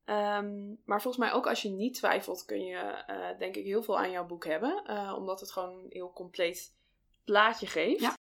Um, 0.05 0.81
maar 0.85 1.03
volgens 1.03 1.25
mij 1.25 1.33
ook 1.33 1.47
als 1.47 1.63
je 1.63 1.69
niet 1.69 1.95
twijfelt 1.95 2.45
kun 2.45 2.65
je 2.65 3.05
denk 3.39 3.57
ik 3.57 3.65
heel 3.65 3.83
veel 3.83 3.99
aan 3.99 4.11
jouw 4.11 4.27
boek 4.27 4.45
hebben, 4.45 4.85
omdat 5.17 5.41
het 5.41 5.53
gewoon 5.53 5.79
een 5.79 5.87
heel 5.89 6.13
compleet 6.13 6.75
plaatje 7.25 7.67
geeft. 7.67 8.01
Ja. 8.01 8.17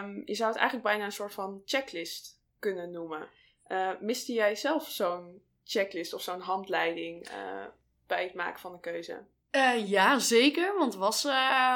Um, 0.00 0.22
je 0.24 0.34
zou 0.34 0.48
het 0.48 0.58
eigenlijk 0.58 0.88
bijna 0.88 1.04
een 1.04 1.12
soort 1.12 1.34
van 1.34 1.62
checklist 1.64 2.42
kunnen 2.58 2.90
noemen. 2.90 3.28
Uh, 3.68 3.90
miste 4.00 4.32
jij 4.32 4.54
zelf 4.54 4.88
zo'n 4.88 5.42
checklist 5.64 6.14
of 6.14 6.22
zo'n 6.22 6.40
handleiding 6.40 7.28
uh, 7.28 7.64
bij 8.06 8.22
het 8.22 8.34
maken 8.34 8.60
van 8.60 8.72
een 8.72 8.80
keuze? 8.80 9.24
Uh, 9.50 9.88
ja, 9.88 10.18
zeker. 10.18 10.78
Want 10.78 10.94
was, 10.94 11.26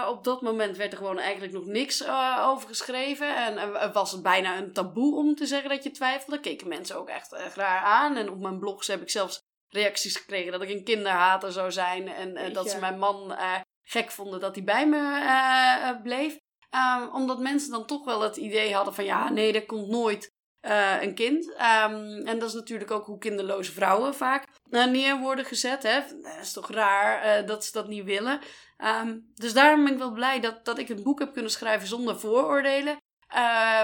op 0.08 0.24
dat 0.24 0.42
moment 0.42 0.76
werd 0.76 0.92
er 0.92 0.98
gewoon 0.98 1.18
eigenlijk 1.18 1.52
nog 1.52 1.64
niks 1.64 2.08
over 2.40 2.68
geschreven. 2.68 3.36
En 3.36 3.92
was 3.92 4.12
het 4.12 4.22
bijna 4.22 4.58
een 4.58 4.72
taboe 4.72 5.16
om 5.16 5.34
te 5.34 5.46
zeggen 5.46 5.70
dat 5.70 5.82
je 5.82 5.90
twijfelde. 5.90 6.40
Keken 6.40 6.68
mensen 6.68 6.96
ook 6.96 7.08
echt, 7.08 7.32
raar 7.32 7.80
aan. 7.80 8.16
En 8.16 8.30
op 8.30 8.40
mijn 8.40 8.58
blogs 8.58 8.86
heb 8.86 9.02
ik 9.02 9.10
zelfs 9.10 9.40
reacties 9.68 10.16
gekregen 10.16 10.52
dat 10.52 10.62
ik 10.62 10.70
een 10.70 10.84
kinderhater 10.84 11.52
zou 11.52 11.72
zijn. 11.72 12.08
En 12.08 12.52
dat 12.52 12.70
ze 12.70 12.78
mijn 12.78 12.98
man 12.98 13.36
gek 13.82 14.10
vonden 14.10 14.40
dat 14.40 14.54
hij 14.54 14.64
bij 14.64 14.88
me 14.88 16.00
bleef. 16.02 16.38
Um, 16.74 17.08
omdat 17.14 17.38
mensen 17.38 17.70
dan 17.70 17.86
toch 17.86 18.04
wel 18.04 18.20
het 18.20 18.36
idee 18.36 18.74
hadden 18.74 18.94
van 18.94 19.04
ja, 19.04 19.30
nee, 19.30 19.52
dat 19.52 19.66
komt 19.66 19.88
nooit 19.88 20.30
uh, 20.62 21.02
een 21.02 21.14
kind. 21.14 21.46
Um, 21.46 22.26
en 22.26 22.38
dat 22.38 22.48
is 22.48 22.54
natuurlijk 22.54 22.90
ook 22.90 23.06
hoe 23.06 23.18
kinderloze 23.18 23.72
vrouwen 23.72 24.14
vaak 24.14 24.46
uh, 24.70 24.84
neer 24.84 25.18
worden 25.18 25.44
gezet. 25.44 25.82
Hè? 25.82 26.00
Dat 26.22 26.38
is 26.42 26.52
toch 26.52 26.70
raar 26.70 27.46
dat 27.46 27.64
ze 27.64 27.72
dat 27.72 27.88
niet 27.88 28.04
willen. 28.04 28.40
Um, 28.78 29.30
dus 29.34 29.52
daarom 29.52 29.84
ben 29.84 29.92
ik 29.92 29.98
wel 29.98 30.12
blij 30.12 30.40
dat, 30.40 30.64
dat 30.64 30.78
ik 30.78 30.88
een 30.88 31.02
boek 31.02 31.18
heb 31.18 31.32
kunnen 31.32 31.50
schrijven 31.50 31.88
zonder 31.88 32.20
vooroordelen. 32.20 32.96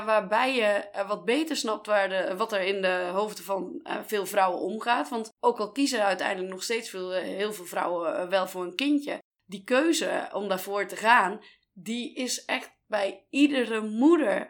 waarbij 0.05 0.55
je 0.55 1.05
wat 1.07 1.25
beter 1.25 1.57
snapt 1.57 1.87
waar 1.87 2.09
de, 2.09 2.37
wat 2.37 2.53
er 2.53 2.61
in 2.61 2.83
de 2.83 3.11
hoofden 3.13 3.45
van 3.45 3.89
veel 4.07 4.27
vrouwen 4.27 4.61
omgaat. 4.61 5.09
Want 5.09 5.33
ook 5.41 5.59
al 5.59 5.73
kiezen 5.73 6.05
uiteindelijk 6.05 6.53
nog 6.53 6.63
steeds 6.63 6.91
veel, 6.91 7.11
heel 7.13 7.53
veel 7.53 7.65
vrouwen 7.65 8.29
wel 8.29 8.49
voor 8.49 8.63
een 8.63 8.77
kindje. 8.77 9.19
Die 9.45 9.65
keuze 9.65 10.29
om 10.33 10.49
daarvoor 10.49 10.87
te 10.87 10.97
gaan, 10.97 11.41
die 11.73 12.15
is 12.15 12.45
echt 12.45 12.75
bij 12.87 13.27
iedere 13.31 13.81
moeder 13.81 14.49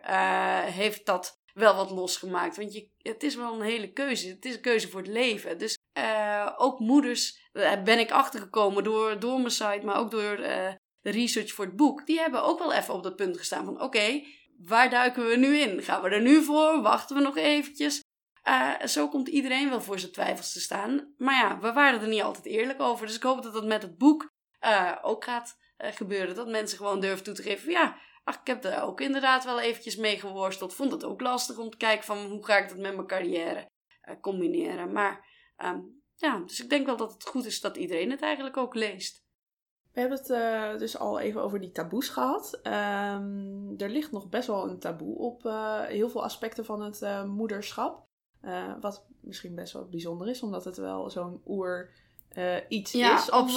heeft 0.72 1.06
dat 1.06 1.44
wel 1.56 1.74
wat 1.74 1.90
losgemaakt. 1.90 2.56
Want 2.56 2.72
je, 2.72 2.88
het 2.98 3.22
is 3.22 3.34
wel 3.34 3.54
een 3.54 3.60
hele 3.60 3.92
keuze. 3.92 4.28
Het 4.28 4.44
is 4.44 4.54
een 4.54 4.60
keuze 4.60 4.88
voor 4.88 5.00
het 5.00 5.10
leven. 5.10 5.58
Dus 5.58 5.78
uh, 5.98 6.52
ook 6.56 6.78
moeders, 6.78 7.48
daar 7.52 7.82
ben 7.82 7.98
ik 7.98 8.10
achtergekomen 8.10 8.84
door, 8.84 9.20
door 9.20 9.38
mijn 9.38 9.50
site, 9.50 9.80
maar 9.82 9.96
ook 9.96 10.10
door 10.10 10.38
uh, 10.38 10.72
de 11.00 11.10
research 11.10 11.52
voor 11.52 11.64
het 11.64 11.76
boek. 11.76 12.06
Die 12.06 12.18
hebben 12.18 12.42
ook 12.42 12.58
wel 12.58 12.72
even 12.72 12.94
op 12.94 13.02
dat 13.02 13.16
punt 13.16 13.36
gestaan 13.36 13.64
van 13.64 13.82
oké, 13.82 14.24
waar 14.58 14.90
duiken 14.90 15.28
we 15.28 15.36
nu 15.36 15.56
in? 15.58 15.82
Gaan 15.82 16.02
we 16.02 16.08
er 16.08 16.20
nu 16.20 16.42
voor? 16.42 16.82
Wachten 16.82 17.16
we 17.16 17.22
nog 17.22 17.36
eventjes? 17.36 18.00
Uh, 18.48 18.84
zo 18.84 19.08
komt 19.08 19.28
iedereen 19.28 19.70
wel 19.70 19.82
voor 19.82 19.98
zijn 19.98 20.12
twijfels 20.12 20.52
te 20.52 20.60
staan. 20.60 21.14
Maar 21.18 21.34
ja, 21.34 21.58
we 21.58 21.72
waren 21.72 22.00
er 22.00 22.08
niet 22.08 22.22
altijd 22.22 22.46
eerlijk 22.46 22.80
over. 22.80 23.06
Dus 23.06 23.16
ik 23.16 23.22
hoop 23.22 23.42
dat 23.42 23.52
dat 23.52 23.64
met 23.64 23.82
het 23.82 23.98
boek 23.98 24.28
ook 25.02 25.24
gaat 25.24 25.56
gebeuren. 25.76 26.34
Dat 26.34 26.48
mensen 26.48 26.78
gewoon 26.78 27.00
durven 27.00 27.24
toe 27.24 27.34
te 27.34 27.42
geven 27.42 27.70
ja, 27.70 27.96
ach, 28.26 28.40
ik 28.40 28.46
heb 28.46 28.64
er 28.64 28.82
ook 28.82 29.00
inderdaad 29.00 29.44
wel 29.44 29.60
eventjes 29.60 29.96
mee 29.96 30.18
geworsteld. 30.18 30.74
Vond 30.74 30.92
het 30.92 31.04
ook 31.04 31.20
lastig 31.20 31.58
om 31.58 31.70
te 31.70 31.76
kijken 31.76 32.04
van 32.04 32.18
hoe 32.18 32.44
ga 32.44 32.56
ik 32.56 32.68
dat 32.68 32.78
met 32.78 32.94
mijn 32.94 33.06
carrière 33.06 33.68
uh, 34.08 34.14
combineren. 34.20 34.92
Maar 34.92 35.26
um, 35.64 36.02
ja, 36.14 36.38
dus 36.38 36.62
ik 36.62 36.70
denk 36.70 36.86
wel 36.86 36.96
dat 36.96 37.12
het 37.12 37.26
goed 37.26 37.44
is 37.44 37.60
dat 37.60 37.76
iedereen 37.76 38.10
het 38.10 38.22
eigenlijk 38.22 38.56
ook 38.56 38.74
leest. 38.74 39.24
We 39.92 40.00
hebben 40.00 40.18
het 40.18 40.28
uh, 40.28 40.78
dus 40.78 40.98
al 40.98 41.20
even 41.20 41.42
over 41.42 41.60
die 41.60 41.70
taboes 41.70 42.08
gehad. 42.08 42.60
Um, 42.62 43.74
er 43.76 43.90
ligt 43.90 44.12
nog 44.12 44.28
best 44.28 44.46
wel 44.46 44.68
een 44.68 44.78
taboe 44.78 45.18
op 45.18 45.44
uh, 45.44 45.80
heel 45.80 46.08
veel 46.08 46.24
aspecten 46.24 46.64
van 46.64 46.80
het 46.80 47.26
moederschap. 47.26 48.06
wat 48.80 49.06
misschien 49.20 49.54
best 49.54 49.72
wel 49.72 49.88
bijzonder 49.88 50.28
is, 50.28 50.42
omdat 50.42 50.64
het 50.64 50.76
wel 50.76 51.10
zo'n 51.10 51.42
oer 51.46 51.90
iets 52.68 52.92
ja, 52.92 53.16
is 53.18 53.30
om, 53.30 53.48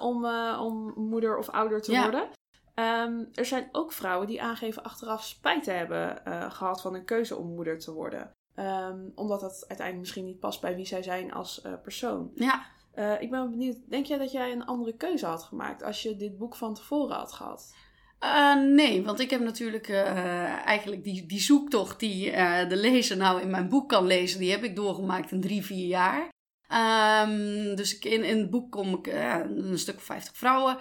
om, 0.00 0.24
om 0.58 0.92
moeder 0.96 1.38
of 1.38 1.48
ouder 1.48 1.82
te 1.82 1.92
Ja. 1.92 2.02
worden. 2.02 2.28
Um, 2.74 3.28
er 3.34 3.46
zijn 3.46 3.68
ook 3.72 3.92
vrouwen 3.92 4.26
die 4.26 4.42
aangeven 4.42 4.82
achteraf 4.82 5.24
spijt 5.24 5.64
te 5.64 5.70
hebben 5.70 6.22
gehad 6.52 6.80
van 6.80 6.94
een 6.94 7.04
keuze 7.04 7.36
om 7.36 7.54
moeder 7.54 7.78
te 7.78 7.92
worden. 7.92 8.32
Um, 8.56 9.12
omdat 9.14 9.40
dat 9.40 9.52
uiteindelijk 9.52 9.98
misschien 9.98 10.24
niet 10.24 10.38
past 10.38 10.60
bij 10.60 10.76
wie 10.76 10.86
zij 10.86 11.02
zijn 11.02 11.32
als 11.32 11.62
persoon. 11.82 12.30
Ja, 12.34 12.72
Uh, 12.98 13.20
ik 13.20 13.30
ben 13.30 13.50
benieuwd, 13.50 13.76
denk 13.88 14.06
jij 14.06 14.18
dat 14.18 14.32
jij 14.32 14.52
een 14.52 14.64
andere 14.64 14.96
keuze 14.96 15.26
had 15.26 15.42
gemaakt 15.42 15.82
als 15.82 16.02
je 16.02 16.16
dit 16.16 16.38
boek 16.38 16.56
van 16.56 16.74
tevoren 16.74 17.16
had 17.16 17.32
gehad? 17.32 17.74
Uh, 18.20 18.54
nee, 18.54 19.04
want 19.04 19.20
ik 19.20 19.30
heb 19.30 19.40
natuurlijk 19.40 19.88
uh, 19.88 20.66
eigenlijk 20.66 21.04
die, 21.04 21.26
die 21.26 21.40
zoektocht 21.40 22.00
die 22.00 22.30
de 22.68 22.76
lezer 22.76 23.16
nou 23.16 23.40
in 23.40 23.50
mijn 23.50 23.68
boek 23.68 23.88
kan 23.88 24.06
lezen, 24.06 24.38
die 24.38 24.50
heb 24.50 24.62
ik 24.62 24.76
doorgemaakt 24.76 25.30
in 25.30 25.40
drie, 25.40 25.64
vier 25.64 25.86
jaar. 25.86 26.28
Um, 26.68 27.74
dus 27.74 27.98
in, 27.98 28.24
in 28.24 28.38
het 28.38 28.50
boek 28.50 28.70
kom 28.70 28.94
ik 28.94 29.06
een 29.06 29.78
stuk 29.78 29.96
of 29.96 30.02
50 30.02 30.36
vrouwen 30.36 30.78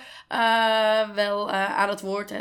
wel 1.15 1.51
aan 1.51 1.89
het 1.89 2.01
woord, 2.01 2.33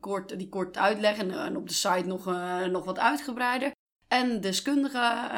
kort, 0.00 0.38
die 0.38 0.48
kort 0.48 0.76
uitleggen 0.76 1.30
en 1.30 1.56
op 1.56 1.68
de 1.68 1.74
site 1.74 2.06
nog, 2.06 2.24
nog 2.70 2.84
wat 2.84 2.98
uitgebreider. 2.98 3.70
En 4.08 4.40
deskundigen 4.40 5.32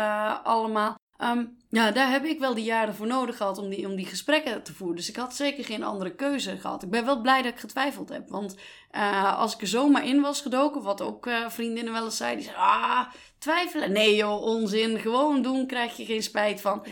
allemaal. 0.44 0.96
Um, 1.24 1.56
ja, 1.70 1.90
daar 1.90 2.10
heb 2.10 2.24
ik 2.24 2.38
wel 2.38 2.54
die 2.54 2.64
jaren 2.64 2.94
voor 2.94 3.06
nodig 3.06 3.36
gehad 3.36 3.58
om 3.58 3.68
die, 3.68 3.86
om 3.86 3.96
die 3.96 4.06
gesprekken 4.06 4.62
te 4.62 4.74
voeren. 4.74 4.96
Dus 4.96 5.08
ik 5.08 5.16
had 5.16 5.34
zeker 5.34 5.64
geen 5.64 5.82
andere 5.82 6.14
keuze 6.14 6.56
gehad. 6.56 6.82
Ik 6.82 6.90
ben 6.90 7.04
wel 7.04 7.20
blij 7.20 7.42
dat 7.42 7.52
ik 7.52 7.58
getwijfeld 7.58 8.08
heb. 8.08 8.28
Want 8.28 8.56
uh, 8.92 9.38
als 9.38 9.54
ik 9.54 9.60
er 9.60 9.66
zomaar 9.66 10.06
in 10.06 10.20
was 10.20 10.40
gedoken, 10.40 10.82
wat 10.82 11.00
ook 11.00 11.26
uh, 11.26 11.48
vriendinnen 11.48 11.92
wel 11.92 12.04
eens 12.04 12.16
zeiden, 12.16 12.44
die 12.44 12.52
zeiden, 12.52 12.72
ah, 12.72 13.06
twijfelen. 13.38 13.92
Nee 13.92 14.16
joh, 14.16 14.42
onzin. 14.42 14.98
Gewoon 14.98 15.42
doen, 15.42 15.66
krijg 15.66 15.96
je 15.96 16.04
geen 16.04 16.22
spijt 16.22 16.60
van. 16.60 16.86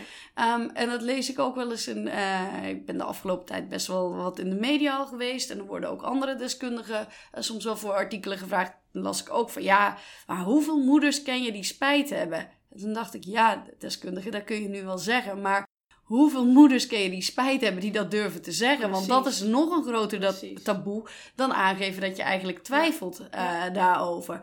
Um, 0.55 0.71
en 0.71 0.89
dat 0.89 1.03
lees 1.03 1.31
ik 1.31 1.39
ook 1.39 1.55
wel 1.55 1.71
eens 1.71 1.89
in, 1.89 2.07
uh, 2.07 2.69
ik 2.69 2.87
ben 2.87 2.99
de 2.99 3.05
afgelopen 3.05 3.47
tijd 3.47 3.69
best 3.69 3.87
wel 3.87 4.15
wat 4.15 4.39
in 4.39 4.51
de 4.51 4.57
media 4.57 4.97
al 4.97 5.07
geweest. 5.07 5.51
En 5.51 5.59
er 5.59 5.67
worden 5.67 5.91
ook 5.91 6.03
andere 6.03 6.35
deskundigen 6.35 7.09
soms 7.33 7.65
wel 7.65 7.77
voor 7.77 7.93
artikelen 7.93 8.39
gevraagd. 8.39 8.73
Dan 8.93 9.03
las 9.03 9.21
ik 9.21 9.33
ook 9.33 9.51
van, 9.51 9.63
ja, 9.63 9.97
maar 10.27 10.43
hoeveel 10.43 10.79
moeders 10.79 11.23
ken 11.23 11.43
je 11.43 11.53
die 11.53 11.65
spijt 11.65 12.11
hebben? 12.11 12.49
En 12.77 12.83
toen 12.83 12.93
dacht 12.93 13.15
ik, 13.15 13.25
ja, 13.25 13.65
deskundige, 13.79 14.31
dat 14.31 14.45
kun 14.45 14.63
je 14.63 14.69
nu 14.69 14.85
wel 14.85 14.99
zeggen. 14.99 15.41
Maar 15.41 15.67
hoeveel 16.03 16.47
moeders 16.47 16.87
ken 16.87 17.01
je 17.01 17.11
die 17.11 17.23
spijt 17.23 17.61
hebben 17.61 17.81
die 17.81 17.93
dat 17.93 18.11
durven 18.11 18.43
te 18.43 18.53
zeggen? 18.53 18.91
Precies. 18.91 19.07
Want 19.07 19.25
dat 19.25 19.33
is 19.33 19.41
nog 19.41 19.71
een 19.71 19.85
groter 19.85 20.21
dat 20.21 20.65
taboe 20.65 21.09
dan 21.35 21.53
aangeven 21.53 22.01
dat 22.01 22.17
je 22.17 22.23
eigenlijk 22.23 22.59
twijfelt 22.59 23.21
uh, 23.21 23.63
daarover. 23.73 24.35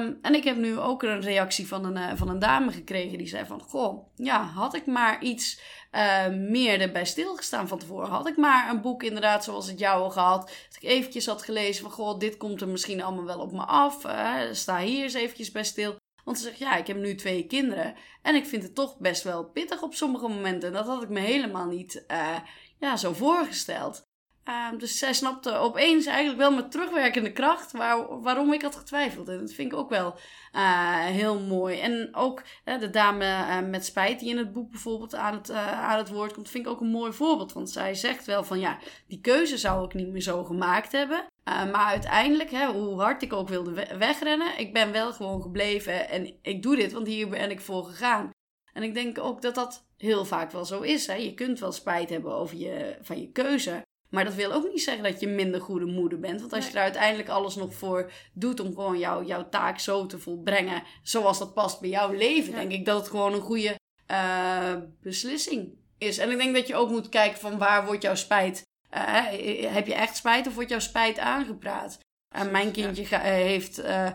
Um, 0.00 0.18
en 0.22 0.34
ik 0.34 0.44
heb 0.44 0.56
nu 0.56 0.78
ook 0.78 1.02
een 1.02 1.20
reactie 1.20 1.68
van 1.68 1.84
een, 1.84 1.96
uh, 1.96 2.16
van 2.16 2.28
een 2.28 2.38
dame 2.38 2.72
gekregen 2.72 3.18
die 3.18 3.26
zei 3.26 3.46
van... 3.46 3.60
Goh, 3.60 4.06
ja, 4.14 4.42
had 4.42 4.74
ik 4.74 4.86
maar 4.86 5.22
iets 5.22 5.60
uh, 5.92 6.28
meer 6.28 6.80
erbij 6.80 7.04
stilgestaan 7.04 7.68
van 7.68 7.78
tevoren. 7.78 8.08
Had 8.08 8.28
ik 8.28 8.36
maar 8.36 8.70
een 8.70 8.80
boek 8.80 9.02
inderdaad 9.02 9.44
zoals 9.44 9.66
het 9.66 9.78
jouwe 9.78 10.10
gehad. 10.10 10.40
Dat 10.40 10.82
ik 10.82 10.88
eventjes 10.88 11.26
had 11.26 11.42
gelezen 11.42 11.82
van... 11.82 11.92
Goh, 11.92 12.18
dit 12.18 12.36
komt 12.36 12.60
er 12.60 12.68
misschien 12.68 13.02
allemaal 13.02 13.24
wel 13.24 13.40
op 13.40 13.52
me 13.52 13.64
af. 13.64 14.06
Sta 14.52 14.78
hier 14.78 15.02
eens 15.02 15.14
eventjes 15.14 15.50
bij 15.50 15.64
stil. 15.64 16.00
Want 16.24 16.38
ze 16.38 16.44
zegt, 16.44 16.58
ja, 16.58 16.76
ik 16.76 16.86
heb 16.86 16.96
nu 16.96 17.14
twee 17.14 17.46
kinderen. 17.46 17.94
En 18.22 18.34
ik 18.34 18.46
vind 18.46 18.62
het 18.62 18.74
toch 18.74 18.98
best 18.98 19.22
wel 19.22 19.44
pittig 19.44 19.82
op 19.82 19.94
sommige 19.94 20.28
momenten. 20.28 20.68
En 20.68 20.74
dat 20.74 20.86
had 20.86 21.02
ik 21.02 21.08
me 21.08 21.20
helemaal 21.20 21.66
niet 21.66 22.04
uh, 22.08 22.38
ja, 22.78 22.96
zo 22.96 23.12
voorgesteld. 23.12 24.10
Uh, 24.48 24.78
dus 24.78 24.98
zij 24.98 25.12
snapte 25.12 25.54
opeens 25.54 26.06
eigenlijk 26.06 26.38
wel 26.38 26.52
met 26.52 26.70
terugwerkende 26.70 27.32
kracht 27.32 27.72
waar, 27.72 28.20
waarom 28.20 28.52
ik 28.52 28.62
had 28.62 28.76
getwijfeld. 28.76 29.28
En 29.28 29.38
dat 29.38 29.52
vind 29.52 29.72
ik 29.72 29.78
ook 29.78 29.90
wel 29.90 30.14
uh, 30.54 31.04
heel 31.04 31.40
mooi. 31.40 31.78
En 31.80 32.08
ook 32.12 32.42
de 32.64 32.90
dame 32.90 33.62
met 33.62 33.84
spijt 33.84 34.20
die 34.20 34.28
in 34.28 34.38
het 34.38 34.52
boek 34.52 34.70
bijvoorbeeld 34.70 35.14
aan 35.14 35.34
het, 35.34 35.50
aan 35.50 35.98
het 35.98 36.08
woord 36.08 36.32
komt, 36.32 36.50
vind 36.50 36.66
ik 36.66 36.72
ook 36.72 36.80
een 36.80 36.90
mooi 36.90 37.12
voorbeeld. 37.12 37.52
Want 37.52 37.70
zij 37.70 37.94
zegt 37.94 38.26
wel 38.26 38.44
van 38.44 38.60
ja, 38.60 38.78
die 39.06 39.20
keuze 39.20 39.58
zou 39.58 39.84
ik 39.84 39.94
niet 39.94 40.08
meer 40.08 40.20
zo 40.20 40.44
gemaakt 40.44 40.92
hebben. 40.92 41.24
Maar 41.44 41.86
uiteindelijk, 41.86 42.50
hè, 42.50 42.66
hoe 42.66 43.00
hard 43.00 43.22
ik 43.22 43.32
ook 43.32 43.48
wilde 43.48 43.72
we 43.72 43.96
wegrennen, 43.98 44.58
ik 44.58 44.72
ben 44.72 44.92
wel 44.92 45.12
gewoon 45.12 45.42
gebleven 45.42 46.08
en 46.08 46.34
ik 46.42 46.62
doe 46.62 46.76
dit, 46.76 46.92
want 46.92 47.06
hier 47.06 47.28
ben 47.28 47.50
ik 47.50 47.60
voor 47.60 47.84
gegaan. 47.84 48.30
En 48.72 48.82
ik 48.82 48.94
denk 48.94 49.18
ook 49.18 49.42
dat 49.42 49.54
dat 49.54 49.86
heel 49.96 50.24
vaak 50.24 50.50
wel 50.50 50.64
zo 50.64 50.80
is. 50.80 51.06
Hè. 51.06 51.14
Je 51.14 51.34
kunt 51.34 51.58
wel 51.58 51.72
spijt 51.72 52.10
hebben 52.10 52.32
over 52.34 52.56
je, 52.56 52.96
van 53.02 53.20
je 53.20 53.30
keuze. 53.30 53.82
Maar 54.12 54.24
dat 54.24 54.34
wil 54.34 54.52
ook 54.52 54.68
niet 54.68 54.82
zeggen 54.82 55.04
dat 55.04 55.20
je 55.20 55.28
minder 55.28 55.60
goede 55.60 55.86
moeder 55.86 56.20
bent. 56.20 56.40
Want 56.40 56.52
als 56.52 56.66
je 56.66 56.72
er 56.72 56.82
uiteindelijk 56.82 57.28
alles 57.28 57.54
nog 57.54 57.74
voor 57.74 58.10
doet 58.32 58.60
om 58.60 58.74
gewoon 58.74 58.98
jou, 58.98 59.24
jouw 59.24 59.48
taak 59.48 59.78
zo 59.78 60.06
te 60.06 60.18
volbrengen. 60.18 60.82
zoals 61.02 61.38
dat 61.38 61.54
past 61.54 61.80
bij 61.80 61.90
jouw 61.90 62.12
leven, 62.12 62.52
ja. 62.52 62.58
denk 62.58 62.72
ik 62.72 62.84
dat 62.84 62.98
het 62.98 63.08
gewoon 63.08 63.32
een 63.32 63.40
goede 63.40 63.78
uh, 64.10 64.74
beslissing 65.02 65.74
is. 65.98 66.18
En 66.18 66.30
ik 66.30 66.36
denk 66.36 66.54
dat 66.54 66.66
je 66.66 66.74
ook 66.74 66.90
moet 66.90 67.08
kijken 67.08 67.40
van 67.40 67.58
waar 67.58 67.86
wordt 67.86 68.02
jouw 68.02 68.14
spijt 68.14 68.62
uh, 68.94 69.72
heb 69.72 69.86
je 69.86 69.94
echt 69.94 70.16
spijt 70.16 70.46
of 70.46 70.54
wordt 70.54 70.70
jouw 70.70 70.78
spijt 70.78 71.18
aangepraat? 71.18 71.98
Uh, 72.36 72.50
mijn 72.50 72.72
kindje 72.72 73.04
ga, 73.04 73.18
uh, 73.18 73.22
heeft 73.24 73.78
uh, 73.78 74.10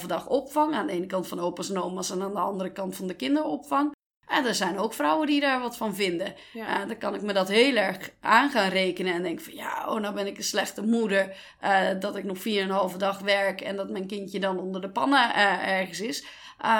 4,5 0.00 0.06
dag 0.06 0.28
opvang. 0.28 0.74
Aan 0.74 0.86
de 0.86 0.92
ene 0.92 1.06
kant 1.06 1.28
van 1.28 1.40
opa's 1.40 1.70
en 1.70 1.78
oma's 1.78 2.10
en 2.10 2.22
aan 2.22 2.32
de 2.32 2.38
andere 2.38 2.72
kant 2.72 2.96
van 2.96 3.06
de 3.06 3.14
kinderopvang. 3.14 3.92
Er 4.32 4.54
zijn 4.54 4.78
ook 4.78 4.92
vrouwen 4.92 5.26
die 5.26 5.40
daar 5.40 5.60
wat 5.60 5.76
van 5.76 5.94
vinden. 5.94 6.34
Ja. 6.52 6.84
dan 6.84 6.98
kan 6.98 7.14
ik 7.14 7.22
me 7.22 7.32
dat 7.32 7.48
heel 7.48 7.76
erg 7.76 8.10
aan 8.20 8.50
gaan 8.50 8.68
rekenen. 8.68 9.14
En 9.14 9.22
denk 9.22 9.40
van 9.40 9.54
ja, 9.54 9.86
oh, 9.88 10.00
nou 10.00 10.14
ben 10.14 10.26
ik 10.26 10.36
een 10.36 10.44
slechte 10.44 10.82
moeder. 10.82 11.36
eh, 11.60 11.88
dat 12.00 12.16
ik 12.16 12.24
nog 12.24 12.38
4,5 12.92 12.96
dag 12.96 13.18
werk 13.18 13.60
en 13.60 13.76
dat 13.76 13.90
mijn 13.90 14.06
kindje 14.06 14.40
dan 14.40 14.58
onder 14.58 14.80
de 14.80 14.90
pannen 14.90 15.34
eh, 15.34 15.68
ergens 15.68 16.00
is. 16.00 16.24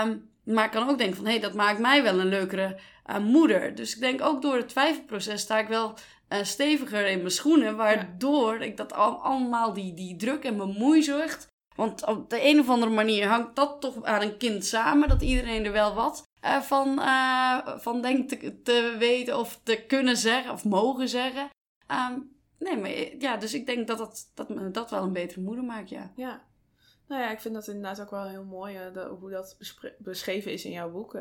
Um, 0.05 0.31
maar 0.45 0.65
ik 0.65 0.71
kan 0.71 0.89
ook 0.89 0.99
denken 0.99 1.17
van 1.17 1.25
hé, 1.25 1.31
hey, 1.31 1.41
dat 1.41 1.55
maakt 1.55 1.79
mij 1.79 2.03
wel 2.03 2.21
een 2.21 2.27
leukere 2.27 2.79
moeder. 3.21 3.75
Dus 3.75 3.95
ik 3.95 4.01
denk 4.01 4.23
ook 4.23 4.43
door 4.43 4.57
het 4.57 4.69
twijfelproces 4.69 5.41
sta 5.41 5.59
ik 5.59 5.69
wel 5.69 5.95
steviger 6.43 7.07
in 7.07 7.19
mijn 7.19 7.31
schoenen. 7.31 7.77
Waardoor 7.77 8.59
ja. 8.59 8.65
ik 8.65 8.77
dat 8.77 8.93
al, 8.95 9.23
allemaal 9.23 9.73
die, 9.73 9.95
die 9.95 10.17
druk 10.17 10.45
en 10.45 10.57
bemoeizucht. 10.57 11.52
Want 11.77 12.07
op 12.07 12.31
de 12.31 12.49
een 12.49 12.61
of 12.61 12.69
andere 12.69 12.93
manier 12.93 13.27
hangt 13.27 13.57
dat 13.57 13.81
toch 13.81 14.03
aan 14.03 14.23
een 14.23 14.37
kind 14.37 14.65
samen. 14.65 15.09
Dat 15.09 15.23
iedereen 15.23 15.65
er 15.65 15.73
wel 15.73 15.95
wat 15.95 16.23
uh, 16.45 16.61
van, 16.61 16.99
uh, 16.99 17.79
van 17.79 18.03
denkt 18.03 18.29
te, 18.29 18.63
te, 18.63 18.97
weten 18.99 19.39
of 19.39 19.61
te 19.63 19.85
kunnen 19.87 20.17
zeggen 20.17 20.53
of 20.53 20.65
mogen 20.65 21.09
zeggen. 21.09 21.51
Um, 21.91 22.37
nee, 22.59 22.77
maar 22.77 23.19
ja, 23.19 23.37
dus 23.37 23.55
ik 23.55 23.67
denk 23.67 23.87
dat 23.87 23.99
dat, 23.99 24.31
dat 24.35 24.75
dat 24.75 24.91
wel 24.91 25.03
een 25.03 25.13
betere 25.13 25.41
moeder 25.41 25.65
maakt, 25.65 25.89
ja. 25.89 26.13
Ja. 26.17 26.51
Nou 27.09 27.23
ja, 27.25 27.31
ik 27.31 27.41
vind 27.41 27.55
dat 27.55 27.67
inderdaad 27.67 28.01
ook 28.01 28.11
wel 28.11 28.29
heel 28.29 28.45
mooi 28.45 28.87
uh, 28.87 28.95
de, 28.95 29.01
hoe 29.21 29.31
dat 29.31 29.57
beschreven 29.99 30.53
is 30.53 30.65
in 30.65 30.71
jouw 30.71 30.91
boek. 30.91 31.19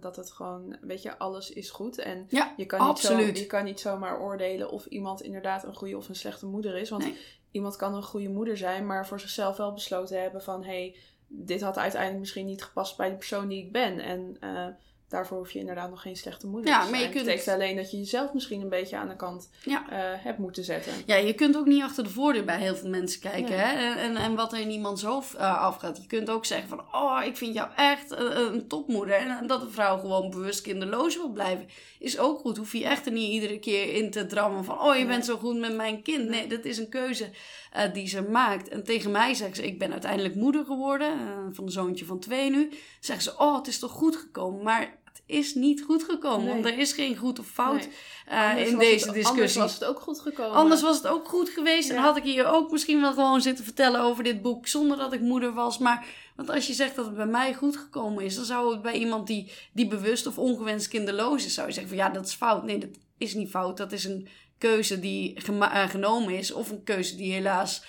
Dat 0.00 0.16
het 0.16 0.30
gewoon, 0.30 0.76
weet 0.80 1.02
je, 1.02 1.18
alles 1.18 1.50
is 1.50 1.70
goed. 1.70 1.98
En 1.98 2.26
ja, 2.28 2.54
je, 2.56 2.66
kan 2.66 2.80
absoluut. 2.80 3.26
Niet 3.26 3.36
zo, 3.36 3.42
je 3.42 3.48
kan 3.48 3.64
niet 3.64 3.80
zomaar 3.80 4.20
oordelen 4.20 4.70
of 4.70 4.86
iemand 4.86 5.22
inderdaad 5.22 5.64
een 5.64 5.74
goede 5.74 5.96
of 5.96 6.08
een 6.08 6.14
slechte 6.14 6.46
moeder 6.46 6.76
is. 6.76 6.90
Want 6.90 7.02
nee. 7.02 7.18
Iemand 7.54 7.76
kan 7.76 7.94
een 7.94 8.02
goede 8.02 8.28
moeder 8.28 8.56
zijn, 8.56 8.86
maar 8.86 9.06
voor 9.06 9.20
zichzelf 9.20 9.56
wel 9.56 9.72
besloten 9.72 10.22
hebben 10.22 10.42
van... 10.42 10.64
hé, 10.64 10.70
hey, 10.70 10.96
dit 11.26 11.60
had 11.60 11.78
uiteindelijk 11.78 12.20
misschien 12.20 12.46
niet 12.46 12.64
gepast 12.64 12.96
bij 12.96 13.10
de 13.10 13.16
persoon 13.16 13.48
die 13.48 13.64
ik 13.64 13.72
ben. 13.72 13.98
En 14.00 14.36
uh, 14.40 14.66
daarvoor 15.14 15.38
hoef 15.38 15.52
je 15.52 15.58
inderdaad 15.58 15.90
nog 15.90 16.02
geen 16.02 16.16
slechte 16.16 16.46
moeder 16.46 16.70
ja, 16.70 16.76
te 16.76 16.80
zijn. 16.80 16.90
Maar 16.92 17.00
je 17.00 17.08
kunt... 17.08 17.26
Het 17.26 17.34
betekent 17.34 17.54
alleen 17.54 17.76
dat 17.76 17.90
je 17.90 17.96
jezelf 17.96 18.32
misschien 18.32 18.60
een 18.60 18.68
beetje 18.68 18.96
aan 18.96 19.08
de 19.08 19.16
kant 19.16 19.50
ja. 19.64 19.84
uh, 19.90 19.96
hebt 19.98 20.38
moeten 20.38 20.64
zetten. 20.64 20.92
Ja, 21.06 21.16
je 21.16 21.34
kunt 21.34 21.56
ook 21.56 21.66
niet 21.66 21.82
achter 21.82 22.04
de 22.04 22.10
voordeur 22.10 22.44
bij 22.44 22.58
heel 22.58 22.76
veel 22.76 22.88
mensen 22.88 23.20
kijken. 23.20 23.58
Hè? 23.58 23.94
En, 23.94 24.16
en 24.16 24.34
wat 24.34 24.52
er 24.52 24.58
in 24.58 24.70
iemands 24.70 25.02
hoofd 25.02 25.34
uh, 25.34 25.60
afgaat. 25.60 25.96
Je 25.96 26.06
kunt 26.06 26.30
ook 26.30 26.44
zeggen 26.44 26.68
van, 26.68 26.80
oh, 26.92 27.20
ik 27.24 27.36
vind 27.36 27.54
jou 27.54 27.68
echt 27.76 28.10
een, 28.10 28.40
een 28.40 28.68
topmoeder. 28.68 29.14
En 29.14 29.46
dat 29.46 29.62
een 29.62 29.70
vrouw 29.70 29.98
gewoon 29.98 30.30
bewust 30.30 30.60
kinderloos 30.60 31.16
wil 31.16 31.30
blijven, 31.30 31.66
is 31.98 32.18
ook 32.18 32.38
goed. 32.38 32.56
Hoef 32.56 32.72
je 32.72 32.84
echt 32.84 33.06
er 33.06 33.12
niet 33.12 33.30
iedere 33.30 33.58
keer 33.58 33.94
in 33.94 34.10
te 34.10 34.26
drammen 34.26 34.64
van, 34.64 34.80
oh, 34.80 34.96
je 34.96 35.06
bent 35.06 35.24
zo 35.24 35.36
goed 35.36 35.58
met 35.58 35.76
mijn 35.76 36.02
kind. 36.02 36.28
Nee, 36.28 36.46
dat 36.46 36.64
is 36.64 36.78
een 36.78 36.88
keuze 36.88 37.30
uh, 37.76 37.92
die 37.92 38.08
ze 38.08 38.22
maakt. 38.22 38.68
En 38.68 38.84
tegen 38.84 39.10
mij 39.10 39.34
zegt 39.34 39.56
ze, 39.56 39.66
ik 39.66 39.78
ben 39.78 39.92
uiteindelijk 39.92 40.34
moeder 40.34 40.64
geworden, 40.64 41.18
van 41.52 41.64
een 41.64 41.70
zoontje 41.70 42.04
van 42.04 42.18
twee 42.18 42.50
nu. 42.50 42.70
Zeggen 43.00 43.24
ze, 43.24 43.38
oh, 43.38 43.56
het 43.56 43.66
is 43.66 43.78
toch 43.78 43.90
goed 43.90 44.16
gekomen. 44.16 44.62
Maar 44.62 45.02
is 45.26 45.54
niet 45.54 45.82
goed 45.82 46.02
gekomen. 46.02 46.44
Nee. 46.44 46.54
Want 46.54 46.64
er 46.64 46.78
is 46.78 46.92
geen 46.92 47.16
goed 47.16 47.38
of 47.38 47.46
fout 47.46 47.88
nee. 48.28 48.56
uh, 48.56 48.66
in 48.66 48.78
deze 48.78 49.04
het, 49.04 49.14
discussie. 49.14 49.30
Anders 49.30 49.54
was 49.54 49.74
het 49.74 49.84
ook 49.84 50.00
goed 50.00 50.20
gekomen. 50.20 50.56
Anders 50.56 50.82
was 50.82 50.96
het 50.96 51.06
ook 51.06 51.28
goed 51.28 51.48
geweest. 51.48 51.88
Ja. 51.88 51.94
En 51.94 52.02
had 52.02 52.16
ik 52.16 52.22
hier 52.22 52.46
ook 52.46 52.70
misschien 52.70 53.00
wel 53.00 53.12
gewoon 53.12 53.40
zitten 53.40 53.64
vertellen 53.64 54.00
over 54.00 54.24
dit 54.24 54.42
boek. 54.42 54.66
Zonder 54.66 54.96
dat 54.96 55.12
ik 55.12 55.20
moeder 55.20 55.52
was. 55.52 55.78
Maar 55.78 56.06
want 56.36 56.50
als 56.50 56.66
je 56.66 56.72
zegt 56.72 56.96
dat 56.96 57.04
het 57.04 57.14
bij 57.14 57.26
mij 57.26 57.54
goed 57.54 57.76
gekomen 57.76 58.24
is. 58.24 58.34
Dan 58.34 58.44
zou 58.44 58.72
het 58.72 58.82
bij 58.82 58.94
iemand 58.94 59.26
die, 59.26 59.52
die 59.72 59.86
bewust 59.86 60.26
of 60.26 60.38
ongewenst 60.38 60.88
kinderloos 60.88 61.44
is. 61.44 61.54
Zou 61.54 61.66
je 61.66 61.72
zeggen 61.72 61.96
van 61.96 62.04
ja 62.06 62.10
dat 62.12 62.26
is 62.26 62.34
fout. 62.34 62.64
Nee 62.64 62.78
dat 62.78 62.90
is 63.18 63.34
niet 63.34 63.50
fout. 63.50 63.76
Dat 63.76 63.92
is 63.92 64.04
een 64.04 64.28
keuze 64.58 65.00
die 65.00 65.40
genomen 65.88 66.38
is, 66.38 66.52
of 66.52 66.70
een 66.70 66.82
keuze 66.82 67.16
die 67.16 67.32
helaas 67.32 67.84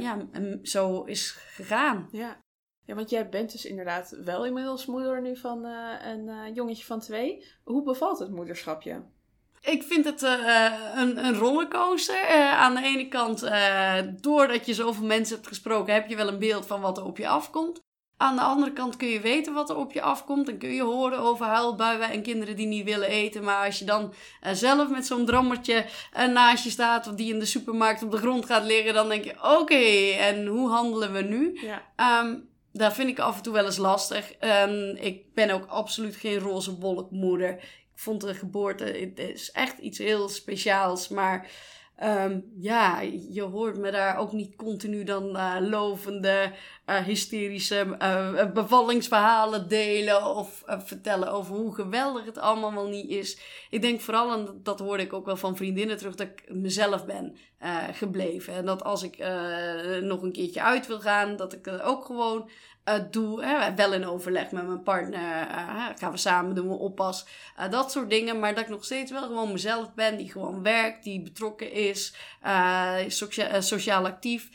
ja, 0.00 0.26
zo 0.62 1.02
is 1.02 1.36
gegaan. 1.54 2.08
Ja. 2.12 2.43
Ja, 2.86 2.94
want 2.94 3.10
jij 3.10 3.28
bent 3.28 3.52
dus 3.52 3.64
inderdaad 3.64 4.16
wel 4.24 4.46
inmiddels 4.46 4.86
moeder 4.86 5.22
nu 5.22 5.36
van 5.36 5.64
een 5.64 6.54
jongetje 6.54 6.84
van 6.84 7.00
twee. 7.00 7.44
Hoe 7.64 7.82
bevalt 7.82 8.18
het 8.18 8.30
moederschapje? 8.30 9.02
Ik 9.60 9.82
vind 9.82 10.04
het 10.04 10.22
uh, 10.22 10.72
een, 10.96 11.24
een 11.24 11.34
rollercoaster. 11.34 12.30
Uh, 12.30 12.60
aan 12.60 12.74
de 12.74 12.82
ene 12.82 13.08
kant, 13.08 13.44
uh, 13.44 13.94
doordat 14.20 14.66
je 14.66 14.74
zoveel 14.74 15.06
mensen 15.06 15.34
hebt 15.34 15.48
gesproken, 15.48 15.94
heb 15.94 16.08
je 16.08 16.16
wel 16.16 16.28
een 16.28 16.38
beeld 16.38 16.66
van 16.66 16.80
wat 16.80 16.98
er 16.98 17.04
op 17.04 17.18
je 17.18 17.28
afkomt. 17.28 17.80
Aan 18.16 18.36
de 18.36 18.42
andere 18.42 18.72
kant 18.72 18.96
kun 18.96 19.08
je 19.08 19.20
weten 19.20 19.54
wat 19.54 19.70
er 19.70 19.76
op 19.76 19.92
je 19.92 20.02
afkomt. 20.02 20.48
En 20.48 20.58
kun 20.58 20.72
je 20.72 20.82
horen 20.82 21.18
over 21.18 21.46
huilbuien 21.46 22.10
en 22.10 22.22
kinderen 22.22 22.56
die 22.56 22.66
niet 22.66 22.84
willen 22.84 23.08
eten. 23.08 23.44
Maar 23.44 23.64
als 23.66 23.78
je 23.78 23.84
dan 23.84 24.12
zelf 24.52 24.88
met 24.88 25.06
zo'n 25.06 25.26
drammertje 25.26 25.86
naast 26.32 26.64
je 26.64 26.70
staat, 26.70 27.08
of 27.08 27.14
die 27.14 27.32
in 27.32 27.38
de 27.38 27.44
supermarkt 27.44 28.02
op 28.02 28.10
de 28.10 28.16
grond 28.16 28.46
gaat 28.46 28.64
liggen, 28.64 28.94
dan 28.94 29.08
denk 29.08 29.24
je: 29.24 29.58
oké, 29.58 29.84
en 30.18 30.46
hoe 30.46 30.70
handelen 30.70 31.12
we 31.12 31.22
nu? 31.22 31.60
Ja. 31.60 32.20
Um, 32.22 32.52
dat 32.76 32.94
vind 32.94 33.08
ik 33.08 33.18
af 33.18 33.36
en 33.36 33.42
toe 33.42 33.52
wel 33.52 33.64
eens 33.64 33.76
lastig. 33.76 34.32
Um, 34.40 34.96
ik 34.96 35.34
ben 35.34 35.50
ook 35.50 35.66
absoluut 35.66 36.16
geen 36.16 36.38
roze 36.38 36.78
wolkmoeder 36.78 37.58
vond 37.94 38.20
de 38.20 38.34
geboorte 38.34 38.84
het 38.84 39.18
is 39.18 39.50
echt 39.50 39.78
iets 39.78 39.98
heel 39.98 40.28
speciaals. 40.28 41.08
Maar 41.08 41.50
um, 42.02 42.44
ja, 42.58 43.00
je 43.30 43.42
hoort 43.42 43.78
me 43.78 43.90
daar 43.90 44.18
ook 44.18 44.32
niet 44.32 44.56
continu 44.56 45.04
dan 45.04 45.36
uh, 45.36 45.56
lovende, 45.60 46.52
uh, 46.86 46.96
hysterische 46.96 47.96
uh, 48.02 48.52
bevallingsverhalen 48.52 49.68
delen. 49.68 50.24
Of 50.24 50.62
vertellen 50.66 51.32
over 51.32 51.54
hoe 51.54 51.74
geweldig 51.74 52.24
het 52.24 52.38
allemaal 52.38 52.74
wel 52.74 52.88
niet 52.88 53.10
is. 53.10 53.38
Ik 53.70 53.82
denk 53.82 54.00
vooral, 54.00 54.32
en 54.32 54.60
dat 54.62 54.78
hoorde 54.78 55.02
ik 55.02 55.12
ook 55.12 55.26
wel 55.26 55.36
van 55.36 55.56
vriendinnen 55.56 55.96
terug, 55.96 56.14
dat 56.14 56.26
ik 56.26 56.44
mezelf 56.48 57.06
ben 57.06 57.36
gebleven. 57.92 58.54
En 58.54 58.66
dat 58.66 58.84
als 58.84 59.02
ik 59.02 59.18
nog 60.00 60.22
een 60.22 60.32
keertje 60.32 60.62
uit 60.62 60.86
wil 60.86 61.00
gaan, 61.00 61.36
dat 61.36 61.52
ik 61.52 61.80
ook 61.84 62.04
gewoon 62.04 62.50
uh, 62.88 62.94
doe. 63.10 63.44
Hè, 63.44 63.74
wel 63.74 63.92
in 63.92 64.06
overleg 64.06 64.50
met 64.50 64.66
mijn 64.66 64.82
partner. 64.82 65.20
Uh, 65.20 65.86
gaan 65.96 66.10
we 66.10 66.16
samen 66.16 66.54
doen, 66.54 66.68
we 66.68 66.74
oppas. 66.74 67.26
Uh, 67.60 67.70
dat 67.70 67.90
soort 67.90 68.10
dingen. 68.10 68.38
Maar 68.38 68.54
dat 68.54 68.64
ik 68.64 68.70
nog 68.70 68.84
steeds 68.84 69.10
wel 69.10 69.22
gewoon 69.22 69.52
mezelf 69.52 69.94
ben. 69.94 70.16
Die 70.16 70.30
gewoon 70.30 70.62
werkt, 70.62 71.04
die 71.04 71.22
betrokken 71.22 71.72
is. 71.72 72.14
Socia 73.08 73.60
sociaal 73.60 74.06
actief. 74.06 74.48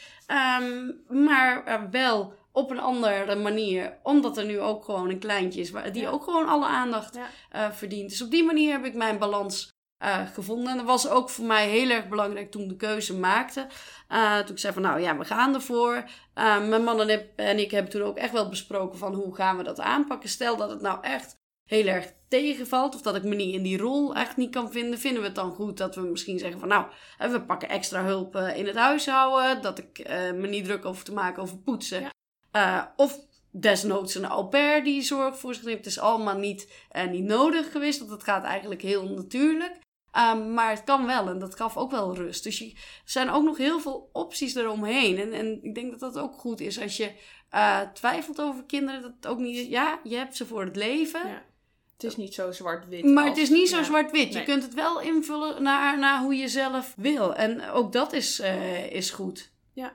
Um, 0.62 1.04
maar 1.28 1.88
wel 1.92 2.34
op 2.52 2.72
een 2.72 2.80
andere 2.80 3.36
manier. 3.36 3.98
Omdat 4.04 4.38
er 4.38 4.46
nu 4.46 4.60
ook 4.60 4.86
gewoon 4.86 5.10
een 5.10 5.20
kleintje 5.20 5.62
is. 5.62 5.72
Die 5.92 6.08
ook 6.08 6.24
gewoon 6.24 6.48
alle 6.48 6.66
aandacht 6.66 7.20
ja. 7.52 7.74
verdient. 7.74 8.10
Dus 8.10 8.22
op 8.22 8.32
die 8.32 8.44
manier 8.44 8.72
heb 8.72 8.86
ik 8.86 8.94
mijn 8.94 9.18
balans 9.18 9.78
uh, 10.04 10.28
gevonden. 10.28 10.72
En 10.72 10.78
dat 10.78 10.86
was 10.86 11.08
ook 11.08 11.30
voor 11.30 11.46
mij 11.46 11.70
heel 11.70 11.90
erg 11.90 12.08
belangrijk 12.08 12.52
toen 12.52 12.62
ik 12.62 12.70
de 12.70 12.76
keuze 12.76 13.16
maakte. 13.16 13.68
Uh, 14.10 14.40
toen 14.40 14.56
ik 14.56 14.60
zei 14.60 14.74
van 14.74 14.82
nou 14.82 15.00
ja, 15.00 15.18
we 15.18 15.26
gaan 15.26 15.54
ervoor. 15.54 15.96
Uh, 16.36 16.68
mijn 16.68 16.84
man 16.84 17.10
en 17.36 17.60
ik 17.60 17.72
hebben 17.72 17.92
toen 17.92 18.02
ook 18.02 18.18
echt 18.18 18.32
wel 18.32 18.50
besproken 18.50 19.00
van 19.00 19.14
hoe 19.14 19.36
gaan 19.36 19.58
we 19.58 19.64
dat 19.64 19.80
aanpakken. 19.80 20.30
Stel 20.30 20.58
dat 20.58 20.70
het 20.70 20.82
nou 20.82 21.04
echt 21.04 21.38
heel 21.66 21.86
erg 21.86 22.14
tegenvalt 22.28 22.96
of 22.96 23.02
dat 23.02 23.16
ik 23.16 23.24
me 23.24 23.36
niet 23.36 23.54
in 23.54 23.64
die 23.64 23.78
rol 23.78 24.16
echt 24.16 24.38
niet 24.38 24.52
kan 24.52 24.72
vinden. 24.72 25.00
Vinden 25.00 25.22
we 25.22 25.28
het 25.28 25.36
dan 25.36 25.52
goed 25.52 25.78
dat 25.78 25.96
we 25.96 26.02
misschien 26.02 26.40
zeggen 26.40 26.60
van 26.60 26.70
nou, 26.70 26.86
we 27.18 27.42
pakken 27.42 27.70
extra 27.70 28.04
hulp 28.04 28.36
in 28.36 28.68
het 28.68 28.76
huishouden. 28.76 29.62
Dat 29.62 29.78
ik 29.78 30.08
me 30.36 30.48
niet 30.48 30.66
druk 30.66 30.86
over 30.86 31.04
te 31.04 31.14
maken 31.14 31.42
over 31.42 31.58
poetsen. 31.58 32.10
Ja. 32.52 32.94
of 32.96 33.20
desnoods 33.52 34.16
een 34.16 34.26
au 34.26 34.46
pair 34.46 34.84
die 34.84 35.02
zorg 35.02 35.40
voor 35.40 35.54
zich 35.54 35.64
neemt. 35.64 35.78
Het 35.78 35.86
is 35.86 36.00
allemaal 36.00 36.38
niet, 36.38 36.88
niet 37.10 37.24
nodig 37.24 37.72
geweest. 37.72 38.00
Want 38.00 38.12
het 38.12 38.24
gaat 38.24 38.44
eigenlijk 38.44 38.82
heel 38.82 39.10
natuurlijk. 39.10 39.80
Um, 40.18 40.54
maar 40.54 40.70
het 40.70 40.84
kan 40.84 41.06
wel 41.06 41.28
en 41.28 41.40
dat 41.40 41.56
gaf 41.56 41.78
ook 41.78 41.92
wel 41.92 42.16
rust. 42.16 42.44
Dus 42.44 42.60
je, 42.60 42.66
er 42.74 42.80
zijn 43.06 43.30
ook 43.30 43.44
nog 43.44 43.58
heel 43.58 43.80
veel 43.80 44.10
opties 44.14 44.56
eromheen. 44.56 45.18
En, 45.18 45.34
en 45.34 45.60
ik 45.64 45.76
denk 45.76 45.92
dat 45.92 46.00
dat 46.00 46.24
ook 46.24 46.34
goed 46.34 46.60
is 46.60 46.82
als 46.82 46.98
je 46.98 47.12
uh, 47.54 47.82
twijfelt 47.82 48.42
over 48.42 48.64
kinderen. 48.64 49.02
Dat 49.02 49.14
het 49.16 49.28
ook 49.28 49.40
niet 49.40 49.70
ja, 49.70 50.00
je 50.04 50.16
hebt 50.16 50.36
ze 50.36 50.46
voor 50.46 50.64
het 50.64 50.76
leven. 50.76 51.28
Ja. 51.28 51.48
Het 51.94 52.04
is 52.04 52.18
niet 52.18 52.34
zo 52.34 52.52
zwart-wit. 52.52 53.04
Maar 53.04 53.26
het 53.26 53.38
is 53.38 53.50
niet 53.50 53.70
zo 53.70 53.84
zwart-wit. 53.84 54.34
Je 54.34 54.44
kunt 54.44 54.64
het 54.64 54.74
wel 54.74 55.02
invullen 55.02 55.64
naar, 55.64 56.00
naar 56.00 56.22
hoe 56.22 56.36
je 56.36 56.48
zelf 56.48 56.94
wil. 56.98 57.36
En 57.36 57.70
ook 57.70 57.92
dat 57.92 58.14
is, 58.14 58.40
uh, 58.40 58.92
is 58.92 59.10
goed. 59.10 59.52
Ja. 59.74 59.94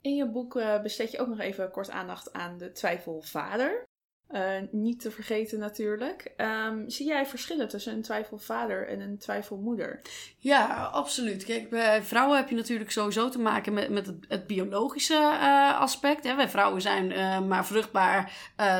In 0.00 0.14
je 0.14 0.26
boek 0.26 0.56
uh, 0.56 0.82
besteed 0.82 1.10
je 1.10 1.18
ook 1.18 1.28
nog 1.28 1.38
even 1.38 1.70
kort 1.70 1.90
aandacht 1.90 2.32
aan 2.32 2.58
de 2.58 2.72
twijfelvader. 2.72 3.84
Uh, 4.32 4.50
niet 4.70 5.00
te 5.00 5.10
vergeten 5.10 5.58
natuurlijk. 5.58 6.32
Um, 6.36 6.90
zie 6.90 7.06
jij 7.06 7.26
verschillen 7.26 7.68
tussen 7.68 7.92
een 7.92 8.02
twijfelvader 8.02 8.88
en 8.88 9.00
een 9.00 9.18
twijfelmoeder? 9.18 10.00
Ja, 10.38 10.84
absoluut. 10.84 11.44
Kijk, 11.44 11.70
bij 11.70 12.02
vrouwen 12.02 12.36
heb 12.36 12.48
je 12.48 12.54
natuurlijk 12.54 12.90
sowieso 12.90 13.28
te 13.28 13.38
maken 13.38 13.72
met, 13.72 13.90
met 13.90 14.06
het, 14.06 14.24
het 14.28 14.46
biologische 14.46 15.14
uh, 15.14 15.80
aspect. 15.80 16.34
Wij 16.34 16.48
vrouwen 16.48 16.82
zijn 16.82 17.10
uh, 17.10 17.40
maar 17.40 17.66
vruchtbaar 17.66 18.32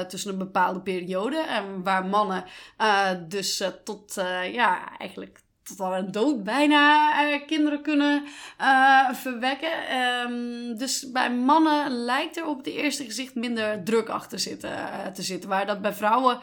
tussen 0.08 0.32
een 0.32 0.38
bepaalde 0.38 0.80
periode. 0.80 1.38
En 1.38 1.82
waar 1.82 2.06
mannen 2.06 2.44
dus 3.28 3.62
tot 3.84 4.14
ja, 4.52 4.98
eigenlijk 4.98 5.40
tot 5.66 5.80
aan 5.80 5.92
een 5.92 6.12
dood 6.12 6.44
bijna 6.44 7.12
uh, 7.24 7.46
kinderen 7.46 7.82
kunnen 7.82 8.24
uh, 8.60 9.12
verwekken. 9.12 9.98
Um, 10.24 10.76
dus 10.78 11.10
bij 11.10 11.30
mannen 11.34 11.90
lijkt 11.90 12.36
er 12.36 12.46
op 12.46 12.56
het 12.56 12.66
eerste 12.66 13.04
gezicht 13.04 13.34
minder 13.34 13.84
druk 13.84 14.08
achter 14.08 14.38
zitten, 14.38 14.70
uh, 14.70 15.06
te 15.06 15.22
zitten. 15.22 15.48
Waar 15.48 15.66
dat 15.66 15.82
bij 15.82 15.92
vrouwen 15.92 16.40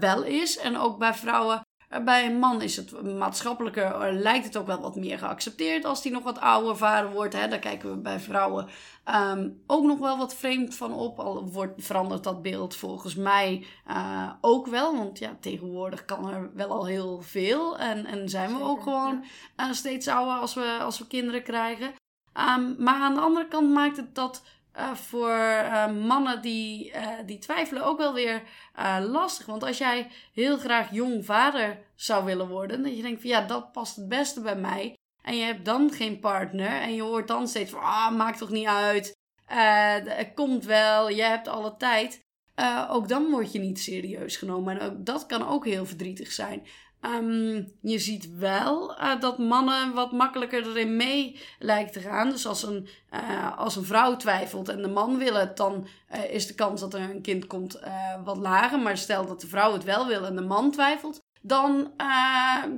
wel 0.00 0.22
is. 0.22 0.58
En 0.58 0.76
ook 0.78 0.98
bij 0.98 1.14
vrouwen 1.14 1.66
bij 2.02 2.26
een 2.26 2.38
man 2.38 2.62
is 2.62 2.76
het 2.76 3.02
maatschappelijker, 3.02 3.84
eh, 3.84 4.12
lijkt 4.12 4.44
het 4.44 4.56
ook 4.56 4.66
wel 4.66 4.80
wat 4.80 4.96
meer 4.96 5.18
geaccepteerd 5.18 5.84
als 5.84 6.02
die 6.02 6.12
nog 6.12 6.22
wat 6.22 6.40
ouder 6.40 6.76
vader 6.76 7.10
wordt. 7.10 7.34
Hè? 7.34 7.48
Daar 7.48 7.58
kijken 7.58 7.90
we 7.90 7.96
bij 7.96 8.20
vrouwen 8.20 8.68
ehm, 9.04 9.50
ook 9.66 9.84
nog 9.84 9.98
wel 9.98 10.18
wat 10.18 10.34
vreemd 10.34 10.74
van 10.76 10.92
op. 10.92 11.18
Al 11.18 11.50
wordt, 11.50 11.84
verandert 11.84 12.24
dat 12.24 12.42
beeld 12.42 12.76
volgens 12.76 13.14
mij 13.14 13.66
uh, 13.90 14.30
ook 14.40 14.66
wel. 14.66 14.96
Want 14.96 15.18
ja, 15.18 15.36
tegenwoordig 15.40 16.04
kan 16.04 16.30
er 16.30 16.50
wel 16.54 16.68
al 16.68 16.86
heel 16.86 17.20
veel. 17.20 17.78
En, 17.78 18.06
en 18.06 18.28
zijn 18.28 18.56
we 18.56 18.62
ook 18.62 18.82
gewoon 18.82 19.24
uh, 19.56 19.72
steeds 19.72 20.08
ouder 20.08 20.34
als 20.34 20.54
we, 20.54 20.76
als 20.80 20.98
we 20.98 21.06
kinderen 21.06 21.42
krijgen. 21.42 21.86
Um, 22.56 22.74
maar 22.78 23.00
aan 23.00 23.14
de 23.14 23.20
andere 23.20 23.48
kant 23.48 23.70
maakt 23.70 23.96
het 23.96 24.14
dat 24.14 24.42
uh, 24.78 24.94
voor 24.94 25.28
uh, 25.28 25.90
mannen 25.92 26.42
die, 26.42 26.92
uh, 26.92 27.08
die 27.26 27.38
twijfelen 27.38 27.84
ook 27.84 27.98
wel 27.98 28.14
weer 28.14 28.42
lastig. 29.00 29.46
Want 29.46 29.62
als 29.62 29.78
jij 29.78 30.10
heel 30.32 30.56
graag 30.56 30.90
jong 30.90 31.24
vader 31.24 31.78
zou 31.94 32.24
willen 32.24 32.48
worden, 32.48 32.82
dat 32.82 32.96
je 32.96 33.02
denkt 33.02 33.20
van 33.20 33.30
ja, 33.30 33.40
dat 33.40 33.72
past 33.72 33.96
het 33.96 34.08
beste 34.08 34.40
bij 34.40 34.56
mij. 34.56 34.96
En 35.22 35.36
je 35.36 35.44
hebt 35.44 35.64
dan 35.64 35.92
geen 35.92 36.20
partner 36.20 36.80
en 36.80 36.94
je 36.94 37.02
hoort 37.02 37.28
dan 37.28 37.48
steeds 37.48 37.70
van 37.70 37.80
ah, 37.80 38.16
maakt 38.16 38.38
toch 38.38 38.50
niet 38.50 38.66
uit. 38.66 39.16
het 40.04 40.34
komt 40.34 40.64
wel, 40.64 41.08
je 41.08 41.22
hebt 41.22 41.48
alle 41.48 41.76
tijd. 41.76 42.20
ook 42.90 43.08
dan 43.08 43.30
word 43.30 43.52
je 43.52 43.58
niet 43.58 43.80
serieus 43.80 44.36
genomen. 44.36 44.80
En 44.80 44.86
ook 44.86 45.06
dat 45.06 45.26
kan 45.26 45.48
ook 45.48 45.64
heel 45.64 45.86
verdrietig 45.86 46.32
zijn. 46.32 46.66
Um, 47.06 47.72
je 47.80 47.98
ziet 47.98 48.36
wel 48.38 49.00
uh, 49.00 49.20
dat 49.20 49.38
mannen 49.38 49.94
wat 49.94 50.12
makkelijker 50.12 50.68
erin 50.68 50.96
mee 50.96 51.40
lijken 51.58 51.92
te 51.92 52.00
gaan. 52.00 52.30
Dus 52.30 52.46
als 52.46 52.62
een, 52.62 52.88
uh, 53.14 53.58
als 53.58 53.76
een 53.76 53.84
vrouw 53.84 54.16
twijfelt 54.16 54.68
en 54.68 54.82
de 54.82 54.88
man 54.88 55.18
wil 55.18 55.34
het, 55.34 55.56
dan 55.56 55.86
uh, 56.14 56.30
is 56.30 56.46
de 56.46 56.54
kans 56.54 56.80
dat 56.80 56.94
er 56.94 57.00
een 57.00 57.22
kind 57.22 57.46
komt 57.46 57.80
wat 58.24 58.36
lager. 58.36 58.78
Maar 58.78 58.98
stel 58.98 59.26
dat 59.26 59.40
de 59.40 59.46
vrouw 59.46 59.72
het 59.72 59.84
wel 59.84 60.06
wil 60.06 60.24
en 60.24 60.36
de 60.36 60.42
man 60.42 60.70
twijfelt, 60.70 61.20
dan, 61.40 61.92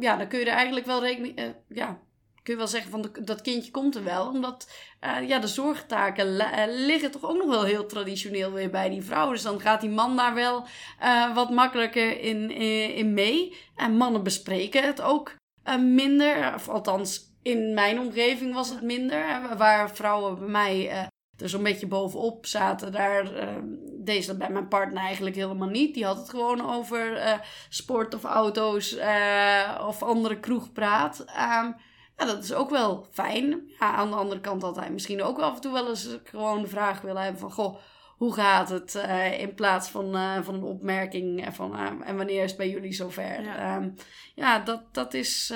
ja, 0.00 0.16
dan 0.16 0.28
kun 0.28 0.38
je 0.38 0.44
er 0.44 0.56
eigenlijk 0.56 0.86
wel 0.86 1.00
rekening. 1.00 1.54
ja, 1.68 1.98
kun 2.46 2.54
je 2.54 2.60
wel 2.60 2.70
zeggen 2.70 2.90
van 2.90 3.24
dat 3.24 3.40
kindje 3.40 3.70
komt 3.70 3.94
er 3.94 4.04
wel. 4.04 4.28
Omdat 4.28 4.70
uh, 5.04 5.28
ja, 5.28 5.38
de 5.38 5.46
zorgtaken 5.46 6.26
uh, 6.26 6.62
liggen 6.66 7.10
toch 7.10 7.24
ook 7.24 7.36
nog 7.36 7.48
wel 7.48 7.64
heel 7.64 7.86
traditioneel 7.86 8.52
weer 8.52 8.70
bij 8.70 8.88
die 8.88 9.02
vrouw. 9.02 9.30
Dus 9.30 9.42
dan 9.42 9.60
gaat 9.60 9.80
die 9.80 9.90
man 9.90 10.16
daar 10.16 10.34
wel 10.34 10.64
uh, 11.02 11.34
wat 11.34 11.50
makkelijker 11.50 12.20
in, 12.20 12.50
in, 12.94 13.14
mee. 13.14 13.56
En 13.76 13.96
mannen 13.96 14.22
bespreken 14.22 14.82
het 14.82 15.00
ook 15.00 15.34
minder. 15.80 16.54
Of 16.54 16.68
althans, 16.68 17.20
in 17.42 17.74
mijn 17.74 18.00
omgeving 18.00 18.54
was 18.54 18.70
het 18.70 18.82
minder. 18.82 19.56
Waar 19.56 19.90
vrouwen 19.90 20.38
bij 20.38 20.48
mij 20.48 21.08
er 21.38 21.48
zo'n 21.48 21.62
beetje 21.62 21.86
bovenop 21.86 22.46
zaten, 22.46 22.92
daar 22.92 23.30
deed 24.04 24.26
dat 24.26 24.38
bij 24.38 24.50
mijn 24.50 24.68
partner 24.68 25.02
eigenlijk 25.02 25.36
helemaal 25.36 25.68
niet. 25.68 25.94
Die 25.94 26.04
had 26.04 26.16
het 26.16 26.30
gewoon 26.30 26.70
over 26.70 27.20
sport 27.68 28.14
of 28.14 28.24
auto's 28.24 28.96
of 29.86 30.02
andere 30.02 30.40
kroegpraat. 30.40 31.24
Ja, 32.16 32.24
dat 32.24 32.42
is 32.42 32.52
ook 32.52 32.70
wel 32.70 33.06
fijn. 33.10 33.70
Ja, 33.78 33.94
aan 33.94 34.10
de 34.10 34.16
andere 34.16 34.40
kant 34.40 34.62
had 34.62 34.76
hij 34.76 34.90
misschien 34.90 35.22
ook 35.22 35.38
af 35.38 35.54
en 35.54 35.60
toe 35.60 35.72
wel 35.72 35.88
eens 35.88 36.18
gewoon 36.24 36.62
de 36.62 36.68
vraag 36.68 37.00
willen 37.00 37.22
hebben 37.22 37.40
van... 37.40 37.52
Goh, 37.52 37.78
hoe 38.16 38.34
gaat 38.34 38.68
het? 38.68 38.94
Uh, 38.94 39.40
in 39.40 39.54
plaats 39.54 39.88
van, 39.88 40.16
uh, 40.16 40.42
van 40.42 40.54
een 40.54 40.62
opmerking 40.62 41.46
van... 41.50 41.74
Uh, 41.74 42.08
en 42.08 42.16
wanneer 42.16 42.42
is 42.42 42.48
het 42.48 42.58
bij 42.58 42.70
jullie 42.70 42.92
zover? 42.92 43.42
Ja, 43.42 43.76
um, 43.76 43.94
ja 44.34 44.58
dat, 44.58 44.94
dat 44.94 45.14
is... 45.14 45.52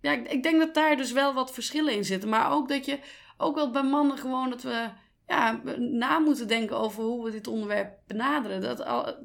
ja, 0.00 0.12
ik, 0.12 0.28
ik, 0.28 0.42
denk 0.42 0.58
dat 0.58 0.74
daar 0.74 0.96
dus 0.96 1.12
wel 1.12 1.34
wat 1.34 1.52
verschillen 1.52 1.94
in 1.94 2.04
zitten. 2.04 2.28
Maar 2.28 2.52
ook 2.52 2.68
dat 2.68 2.84
je... 2.84 2.98
Ook 3.40 3.54
wel 3.54 3.70
bij 3.70 3.82
mannen 3.82 4.18
gewoon 4.18 4.50
dat 4.50 4.62
we 4.62 4.88
ja, 5.28 5.60
na 5.78 6.18
moeten 6.18 6.48
denken 6.48 6.78
over 6.78 7.02
hoe 7.02 7.24
we 7.24 7.30
dit 7.30 7.46
onderwerp 7.46 7.98
benaderen. 8.06 8.60
Dat, 8.60 8.76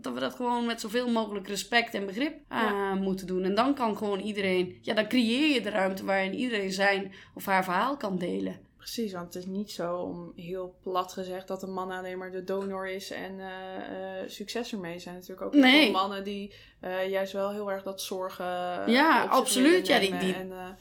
dat 0.01 0.13
we 0.13 0.19
dat 0.19 0.33
gewoon 0.33 0.65
met 0.65 0.81
zoveel 0.81 1.09
mogelijk 1.09 1.47
respect 1.47 1.93
en 1.93 2.05
begrip 2.05 2.35
uh, 2.51 2.93
moeten 2.93 3.27
doen. 3.27 3.43
En 3.43 3.55
dan 3.55 3.73
kan 3.73 3.97
gewoon 3.97 4.19
iedereen, 4.19 4.77
ja, 4.81 4.93
dan 4.93 5.07
creëer 5.07 5.53
je 5.53 5.61
de 5.61 5.69
ruimte 5.69 6.05
waarin 6.05 6.33
iedereen 6.33 6.71
zijn 6.71 7.11
of 7.33 7.45
haar 7.45 7.63
verhaal 7.63 7.97
kan 7.97 8.17
delen. 8.17 8.59
Precies, 8.83 9.13
want 9.13 9.33
het 9.33 9.43
is 9.43 9.49
niet 9.49 9.71
zo 9.71 9.95
om 9.95 10.33
heel 10.35 10.75
plat 10.81 11.13
gezegd 11.13 11.47
dat 11.47 11.63
een 11.63 11.73
man 11.73 11.91
alleen 11.91 12.17
maar 12.17 12.31
de 12.31 12.43
donor 12.43 12.89
is 12.89 13.11
en 13.11 13.31
uh, 13.31 13.45
uh, 13.45 14.29
succes 14.29 14.71
ermee 14.71 14.99
zijn. 14.99 15.15
Natuurlijk 15.15 15.41
ook 15.41 15.53
nee. 15.53 15.91
mannen 15.91 16.23
die 16.23 16.53
uh, 16.81 17.09
juist 17.09 17.33
wel 17.33 17.51
heel 17.51 17.71
erg 17.71 17.83
dat 17.83 18.01
zorgen. 18.01 18.45
Ja, 18.91 19.23
absoluut. 19.23 19.87
Ja, 19.87 19.99
die, 19.99 20.17
die, 20.17 20.33
en, 20.33 20.77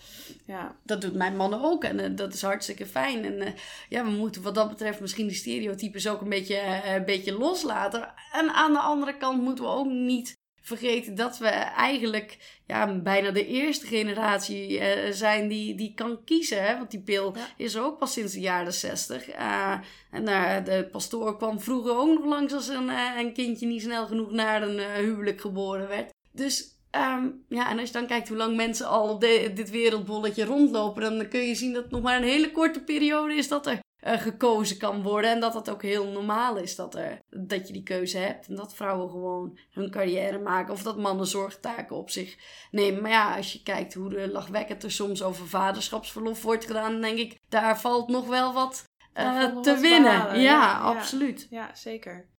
ja, 0.47 0.77
dat 0.83 1.01
doet 1.01 1.15
mijn 1.15 1.37
mannen 1.37 1.63
ook 1.63 1.85
en 1.85 2.17
dat 2.17 2.33
is 2.33 2.43
hartstikke 2.43 2.87
fijn. 2.87 3.25
En 3.25 3.55
ja, 3.89 4.05
we 4.05 4.11
moeten 4.11 4.43
wat 4.43 4.55
dat 4.55 4.69
betreft 4.69 5.01
misschien 5.01 5.27
die 5.27 5.37
stereotypes 5.37 6.09
ook 6.09 6.21
een 6.21 6.29
beetje, 6.29 6.83
een 6.85 7.05
beetje 7.05 7.39
loslaten. 7.39 8.15
En 8.33 8.51
aan 8.51 8.73
de 8.73 8.79
andere 8.79 9.17
kant 9.17 9.43
moeten 9.43 9.65
we 9.65 9.71
ook 9.71 9.91
niet 9.91 10.41
vergeten 10.63 11.15
dat 11.15 11.39
we 11.39 11.47
eigenlijk 11.49 12.39
ja, 12.67 13.01
bijna 13.01 13.31
de 13.31 13.47
eerste 13.47 13.87
generatie 13.87 14.81
uh, 14.81 15.11
zijn 15.11 15.49
die, 15.49 15.75
die 15.75 15.95
kan 15.95 16.25
kiezen. 16.25 16.65
Hè? 16.65 16.77
Want 16.77 16.91
die 16.91 17.03
pil 17.03 17.37
is 17.57 17.75
er 17.75 17.83
ook 17.83 17.99
pas 17.99 18.13
sinds 18.13 18.33
de 18.33 18.41
jaren 18.41 18.73
zestig. 18.73 19.29
Uh, 19.29 19.79
en 20.11 20.29
uh, 20.29 20.65
de 20.65 20.89
pastoor 20.93 21.37
kwam 21.37 21.61
vroeger 21.61 21.97
ook 21.97 22.19
nog 22.19 22.25
langs 22.25 22.53
als 22.53 22.69
een, 22.69 22.89
een 23.19 23.33
kindje 23.33 23.67
niet 23.67 23.83
snel 23.83 24.07
genoeg 24.07 24.31
naar 24.31 24.63
een 24.63 24.79
huwelijk 24.79 25.41
geboren 25.41 25.89
werd. 25.89 26.11
Dus 26.33 26.81
um, 26.97 27.45
ja, 27.49 27.71
en 27.71 27.79
als 27.79 27.87
je 27.87 27.95
dan 27.95 28.07
kijkt 28.07 28.29
hoe 28.29 28.37
lang 28.37 28.57
mensen 28.57 28.87
al 28.87 29.09
op 29.09 29.21
dit 29.21 29.71
wereldbolletje 29.71 30.45
rondlopen, 30.45 31.03
dan 31.03 31.29
kun 31.29 31.41
je 31.41 31.55
zien 31.55 31.73
dat 31.73 31.83
het 31.83 31.93
nog 31.93 32.03
maar 32.03 32.17
een 32.17 32.29
hele 32.29 32.51
korte 32.51 32.83
periode 32.83 33.35
is 33.35 33.49
dat 33.49 33.67
er 33.67 33.81
uh, 34.07 34.13
gekozen 34.21 34.79
kan 34.79 35.03
worden. 35.03 35.31
En 35.31 35.41
dat 35.41 35.53
dat 35.53 35.71
ook 35.71 35.83
heel 35.83 36.07
normaal 36.07 36.57
is 36.57 36.77
dat, 36.77 36.95
er, 36.95 37.21
dat 37.31 37.67
je 37.67 37.73
die 37.73 37.83
keuze 37.83 38.19
hebt. 38.19 38.49
En 38.49 38.55
dat 38.55 38.75
vrouwen 38.75 39.11
gewoon 39.11 39.59
hun 39.71 39.91
carrière 39.91 40.39
maken. 40.39 40.73
Of 40.73 40.83
dat 40.83 40.99
mannen 40.99 41.27
zorgtaken 41.27 41.97
op 41.97 42.11
zich 42.11 42.37
nemen. 42.71 43.03
Maar 43.03 43.11
ja, 43.11 43.37
als 43.37 43.53
je 43.53 43.63
kijkt 43.63 43.95
hoe 43.95 44.09
de 44.09 44.29
lachwekkend 44.33 44.83
er 44.83 44.93
soms 44.93 45.23
over 45.23 45.49
vaderschapsverlof 45.49 46.43
wordt 46.43 46.67
gedaan. 46.67 46.93
Dan 46.93 47.01
denk 47.01 47.19
ik, 47.19 47.39
daar 47.49 47.81
valt 47.81 48.09
nog 48.09 48.27
wel 48.27 48.53
wat 48.53 48.85
uh, 49.15 49.61
te 49.61 49.79
winnen. 49.79 50.13
Ja, 50.13 50.35
ja, 50.35 50.79
absoluut. 50.79 51.47
Ja, 51.51 51.75
zeker. 51.75 52.31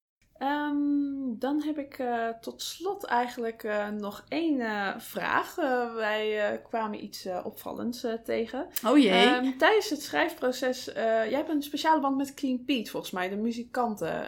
Um, 0.43 1.39
dan 1.39 1.63
heb 1.63 1.79
ik 1.79 1.99
uh, 1.99 2.29
tot 2.41 2.63
slot 2.63 3.05
eigenlijk 3.05 3.63
uh, 3.63 3.89
nog 3.89 4.25
één 4.29 4.61
uh, 4.61 4.89
vraag. 4.99 5.55
wij 5.95 6.61
kwamen 6.69 7.05
iets 7.05 7.29
opvallends 7.45 8.07
tegen. 8.25 8.67
Oh 8.87 8.99
jee. 8.99 9.27
Um, 9.27 9.59
tijdens 9.59 9.91
het 9.91 10.03
schrijfproces, 10.03 10.85
jij 10.95 11.33
hebt 11.33 11.49
een 11.49 11.63
speciale 11.63 12.01
band 12.01 12.17
met 12.17 12.35
Clean 12.35 12.65
Pete 12.65 12.91
volgens 12.91 13.13
mij, 13.13 13.29
de 13.29 13.37
muzikanten. 13.37 14.25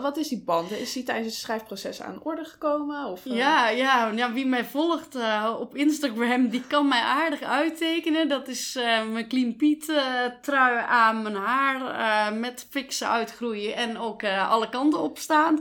wat 0.00 0.16
is 0.16 0.28
die 0.28 0.42
band? 0.42 0.70
Is 0.70 0.92
die 0.92 1.02
tijdens 1.02 1.26
het 1.26 1.36
schrijfproces 1.36 2.02
aan 2.02 2.20
orde 2.22 2.44
gekomen? 2.44 3.04
Of, 3.04 3.20
ja, 3.24 3.68
ja, 3.68 4.10
ja, 4.10 4.32
wie 4.32 4.46
mij 4.46 4.64
volgt 4.64 5.18
op 5.58 5.76
Instagram, 5.76 6.48
die 6.48 6.66
kan 6.66 6.88
mij 6.88 7.00
aardig 7.02 7.42
uittekenen. 7.42 8.28
Dat 8.28 8.48
is 8.48 8.78
mijn 9.12 9.28
Clean 9.28 9.56
Pete 9.56 10.38
trui 10.40 10.84
aan 10.88 11.22
mijn 11.22 11.36
haar 11.36 12.34
met 12.34 12.66
fixen 12.70 13.08
uitgroeien 13.08 13.76
en 13.76 13.98
ook 13.98 14.24
alle 14.24 14.68
kanten 14.68 14.99
opstaan. 15.00 15.60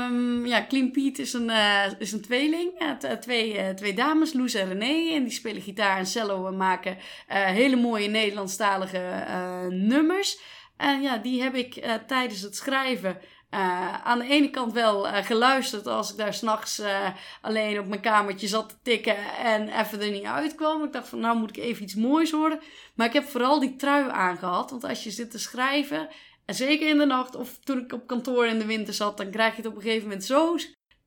Um, 0.00 0.46
ja, 0.46 0.66
Clean 0.68 0.90
Pete 0.90 1.22
is 1.22 1.32
een, 1.32 1.48
uh, 1.48 1.84
is 1.98 2.12
een 2.12 2.20
tweeling. 2.22 2.70
Uh, 2.82 3.10
twee, 3.12 3.58
uh, 3.58 3.68
twee 3.68 3.94
dames, 3.94 4.32
Loes 4.32 4.54
en 4.54 4.68
René. 4.68 5.14
En 5.14 5.22
die 5.22 5.32
spelen 5.32 5.62
gitaar 5.62 5.98
en 5.98 6.06
cello 6.06 6.46
en 6.46 6.56
maken 6.56 6.96
hele 7.26 7.76
mooie 7.76 8.08
Nederlandstalige 8.08 9.24
nummers. 9.70 10.38
En 10.76 11.02
ja, 11.02 11.16
die 11.16 11.42
heb 11.42 11.54
ik 11.54 11.84
tijdens 12.06 12.40
het 12.40 12.56
schrijven 12.56 13.20
aan 14.04 14.18
de 14.18 14.28
ene 14.28 14.50
kant 14.50 14.72
wel 14.72 15.04
geluisterd 15.04 15.86
als 15.86 16.10
ik 16.10 16.16
daar 16.16 16.34
s'nachts 16.34 16.80
uh, 16.80 17.08
alleen 17.40 17.78
op 17.78 17.86
mijn 17.86 18.00
kamertje 18.00 18.48
zat 18.48 18.68
te 18.68 18.74
tikken 18.82 19.16
en 19.38 19.68
even 19.80 20.00
er 20.00 20.10
niet 20.10 20.24
uitkwam. 20.24 20.84
Ik 20.84 20.92
dacht 20.92 21.08
van 21.08 21.20
nou 21.20 21.38
moet 21.38 21.56
ik 21.56 21.64
even 21.64 21.82
iets 21.82 21.94
moois 21.94 22.30
horen. 22.30 22.60
Maar 22.94 23.06
ik 23.06 23.12
heb 23.12 23.28
vooral 23.28 23.60
die 23.60 23.76
trui 23.76 24.10
aangehad. 24.10 24.70
Want 24.70 24.84
als 24.84 25.04
je 25.04 25.10
zit 25.10 25.30
te 25.30 25.38
schrijven 25.38 26.08
en 26.52 26.58
zeker 26.58 26.88
in 26.88 26.98
de 26.98 27.04
nacht 27.04 27.34
of 27.34 27.58
toen 27.58 27.78
ik 27.78 27.92
op 27.92 28.06
kantoor 28.06 28.46
in 28.46 28.58
de 28.58 28.64
winter 28.64 28.94
zat, 28.94 29.16
dan 29.16 29.30
krijg 29.30 29.56
je 29.56 29.62
het 29.62 29.70
op 29.70 29.76
een 29.76 29.82
gegeven 29.82 30.08
moment 30.08 30.24
zo 30.24 30.56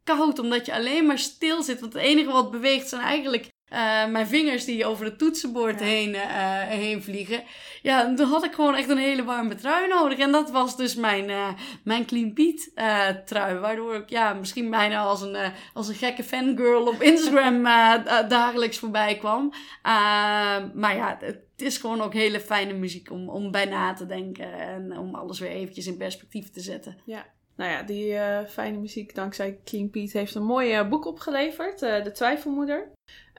koud 0.03 0.39
omdat 0.39 0.65
je 0.65 0.73
alleen 0.73 1.05
maar 1.05 1.19
stil 1.19 1.63
zit. 1.63 1.79
Want 1.79 1.93
het 1.93 2.01
enige 2.01 2.31
wat 2.31 2.51
beweegt 2.51 2.89
zijn 2.89 3.01
eigenlijk 3.01 3.49
uh, 3.71 4.06
mijn 4.08 4.28
vingers 4.28 4.65
die 4.65 4.86
over 4.86 5.06
het 5.06 5.17
toetsenbord 5.17 5.80
heen, 5.80 6.10
uh, 6.10 6.60
heen 6.62 7.04
vliegen. 7.04 7.43
Ja, 7.82 8.13
toen 8.15 8.28
had 8.28 8.43
ik 8.43 8.54
gewoon 8.54 8.75
echt 8.75 8.89
een 8.89 8.97
hele 8.97 9.23
warme 9.23 9.56
trui 9.56 9.88
nodig. 9.88 10.19
En 10.19 10.32
dat 10.32 10.51
was 10.51 10.78
dus 10.78 10.95
mijn, 10.95 11.30
uh, 11.30 11.47
mijn 11.84 12.06
Clean 12.06 12.34
Pete 12.34 13.21
trui. 13.25 13.58
Waardoor 13.58 13.95
ik 13.95 14.10
ja, 14.10 14.34
misschien 14.34 14.69
bijna 14.69 15.01
als 15.01 15.21
een, 15.21 15.38
als 15.73 15.88
een 15.88 15.95
gekke 15.95 16.23
fangirl 16.23 16.88
op 16.88 17.01
Instagram 17.01 17.63
dagelijks 18.30 18.78
voorbij 18.78 19.17
kwam. 19.17 19.54
maar 20.73 20.95
ja, 20.95 21.17
het 21.19 21.41
is 21.56 21.78
gewoon 21.78 22.01
ook 22.01 22.13
hele 22.13 22.39
fijne 22.39 22.73
muziek 22.73 23.12
om, 23.12 23.30
om 23.30 23.51
bij 23.51 23.65
na 23.65 23.93
te 23.93 24.06
denken. 24.06 24.54
En 24.54 24.97
om 24.97 25.15
alles 25.15 25.39
weer 25.39 25.51
eventjes 25.51 25.88
in 25.88 25.97
perspectief 25.97 26.51
te 26.51 26.62
zetten. 26.62 26.97
Ja, 27.06 27.25
nou 27.55 27.71
ja, 27.71 27.83
die 27.83 28.17
fijne 28.47 28.77
muziek 28.77 29.15
dankzij 29.15 29.59
Clean 29.63 29.89
Pete 29.89 30.17
heeft 30.17 30.35
een 30.35 30.43
mooi 30.43 30.83
boek 30.83 31.05
opgeleverd. 31.05 31.79
De 31.79 32.11
Twijfelmoeder. 32.13 32.87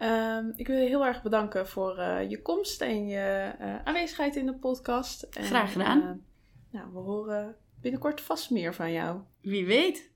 Um, 0.02 0.52
ik 0.56 0.66
wil 0.66 0.76
je 0.76 0.88
heel 0.88 1.06
erg 1.06 1.22
bedanken 1.22 1.68
voor 1.68 1.98
uh, 1.98 2.30
je 2.30 2.42
komst 2.42 2.80
en 2.80 3.08
je 3.08 3.52
uh, 3.60 3.74
aanwezigheid 3.84 4.36
in 4.36 4.46
de 4.46 4.54
podcast. 4.54 5.22
En, 5.22 5.44
Graag 5.44 5.72
gedaan. 5.72 5.98
Uh, 5.98 6.10
nou, 6.70 6.92
we 6.92 6.98
horen 6.98 7.56
binnenkort 7.80 8.20
vast 8.20 8.50
meer 8.50 8.74
van 8.74 8.92
jou. 8.92 9.20
Wie 9.40 9.66
weet. 9.66 10.10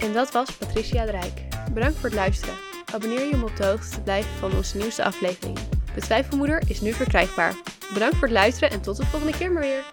En 0.00 0.12
dat 0.12 0.32
was 0.32 0.56
Patricia 0.56 1.04
de 1.04 1.10
Rijk. 1.10 1.42
Bedankt 1.72 1.96
voor 1.96 2.08
het 2.08 2.18
luisteren. 2.18 2.54
Abonneer 2.92 3.26
je 3.26 3.34
om 3.34 3.42
op 3.42 3.56
de 3.56 3.64
hoogte 3.64 3.90
te 3.90 4.02
blijven 4.02 4.30
van 4.30 4.56
onze 4.56 4.76
nieuwste 4.76 5.04
aflevering. 5.04 5.58
De 5.94 6.00
Twijfelmoeder 6.00 6.62
is 6.68 6.80
nu 6.80 6.92
verkrijgbaar. 6.92 7.54
Bedankt 7.92 8.16
voor 8.16 8.28
het 8.28 8.36
luisteren 8.36 8.70
en 8.70 8.80
tot 8.80 8.96
de 8.96 9.06
volgende 9.06 9.38
keer 9.38 9.52
maar 9.52 9.62
weer. 9.62 9.84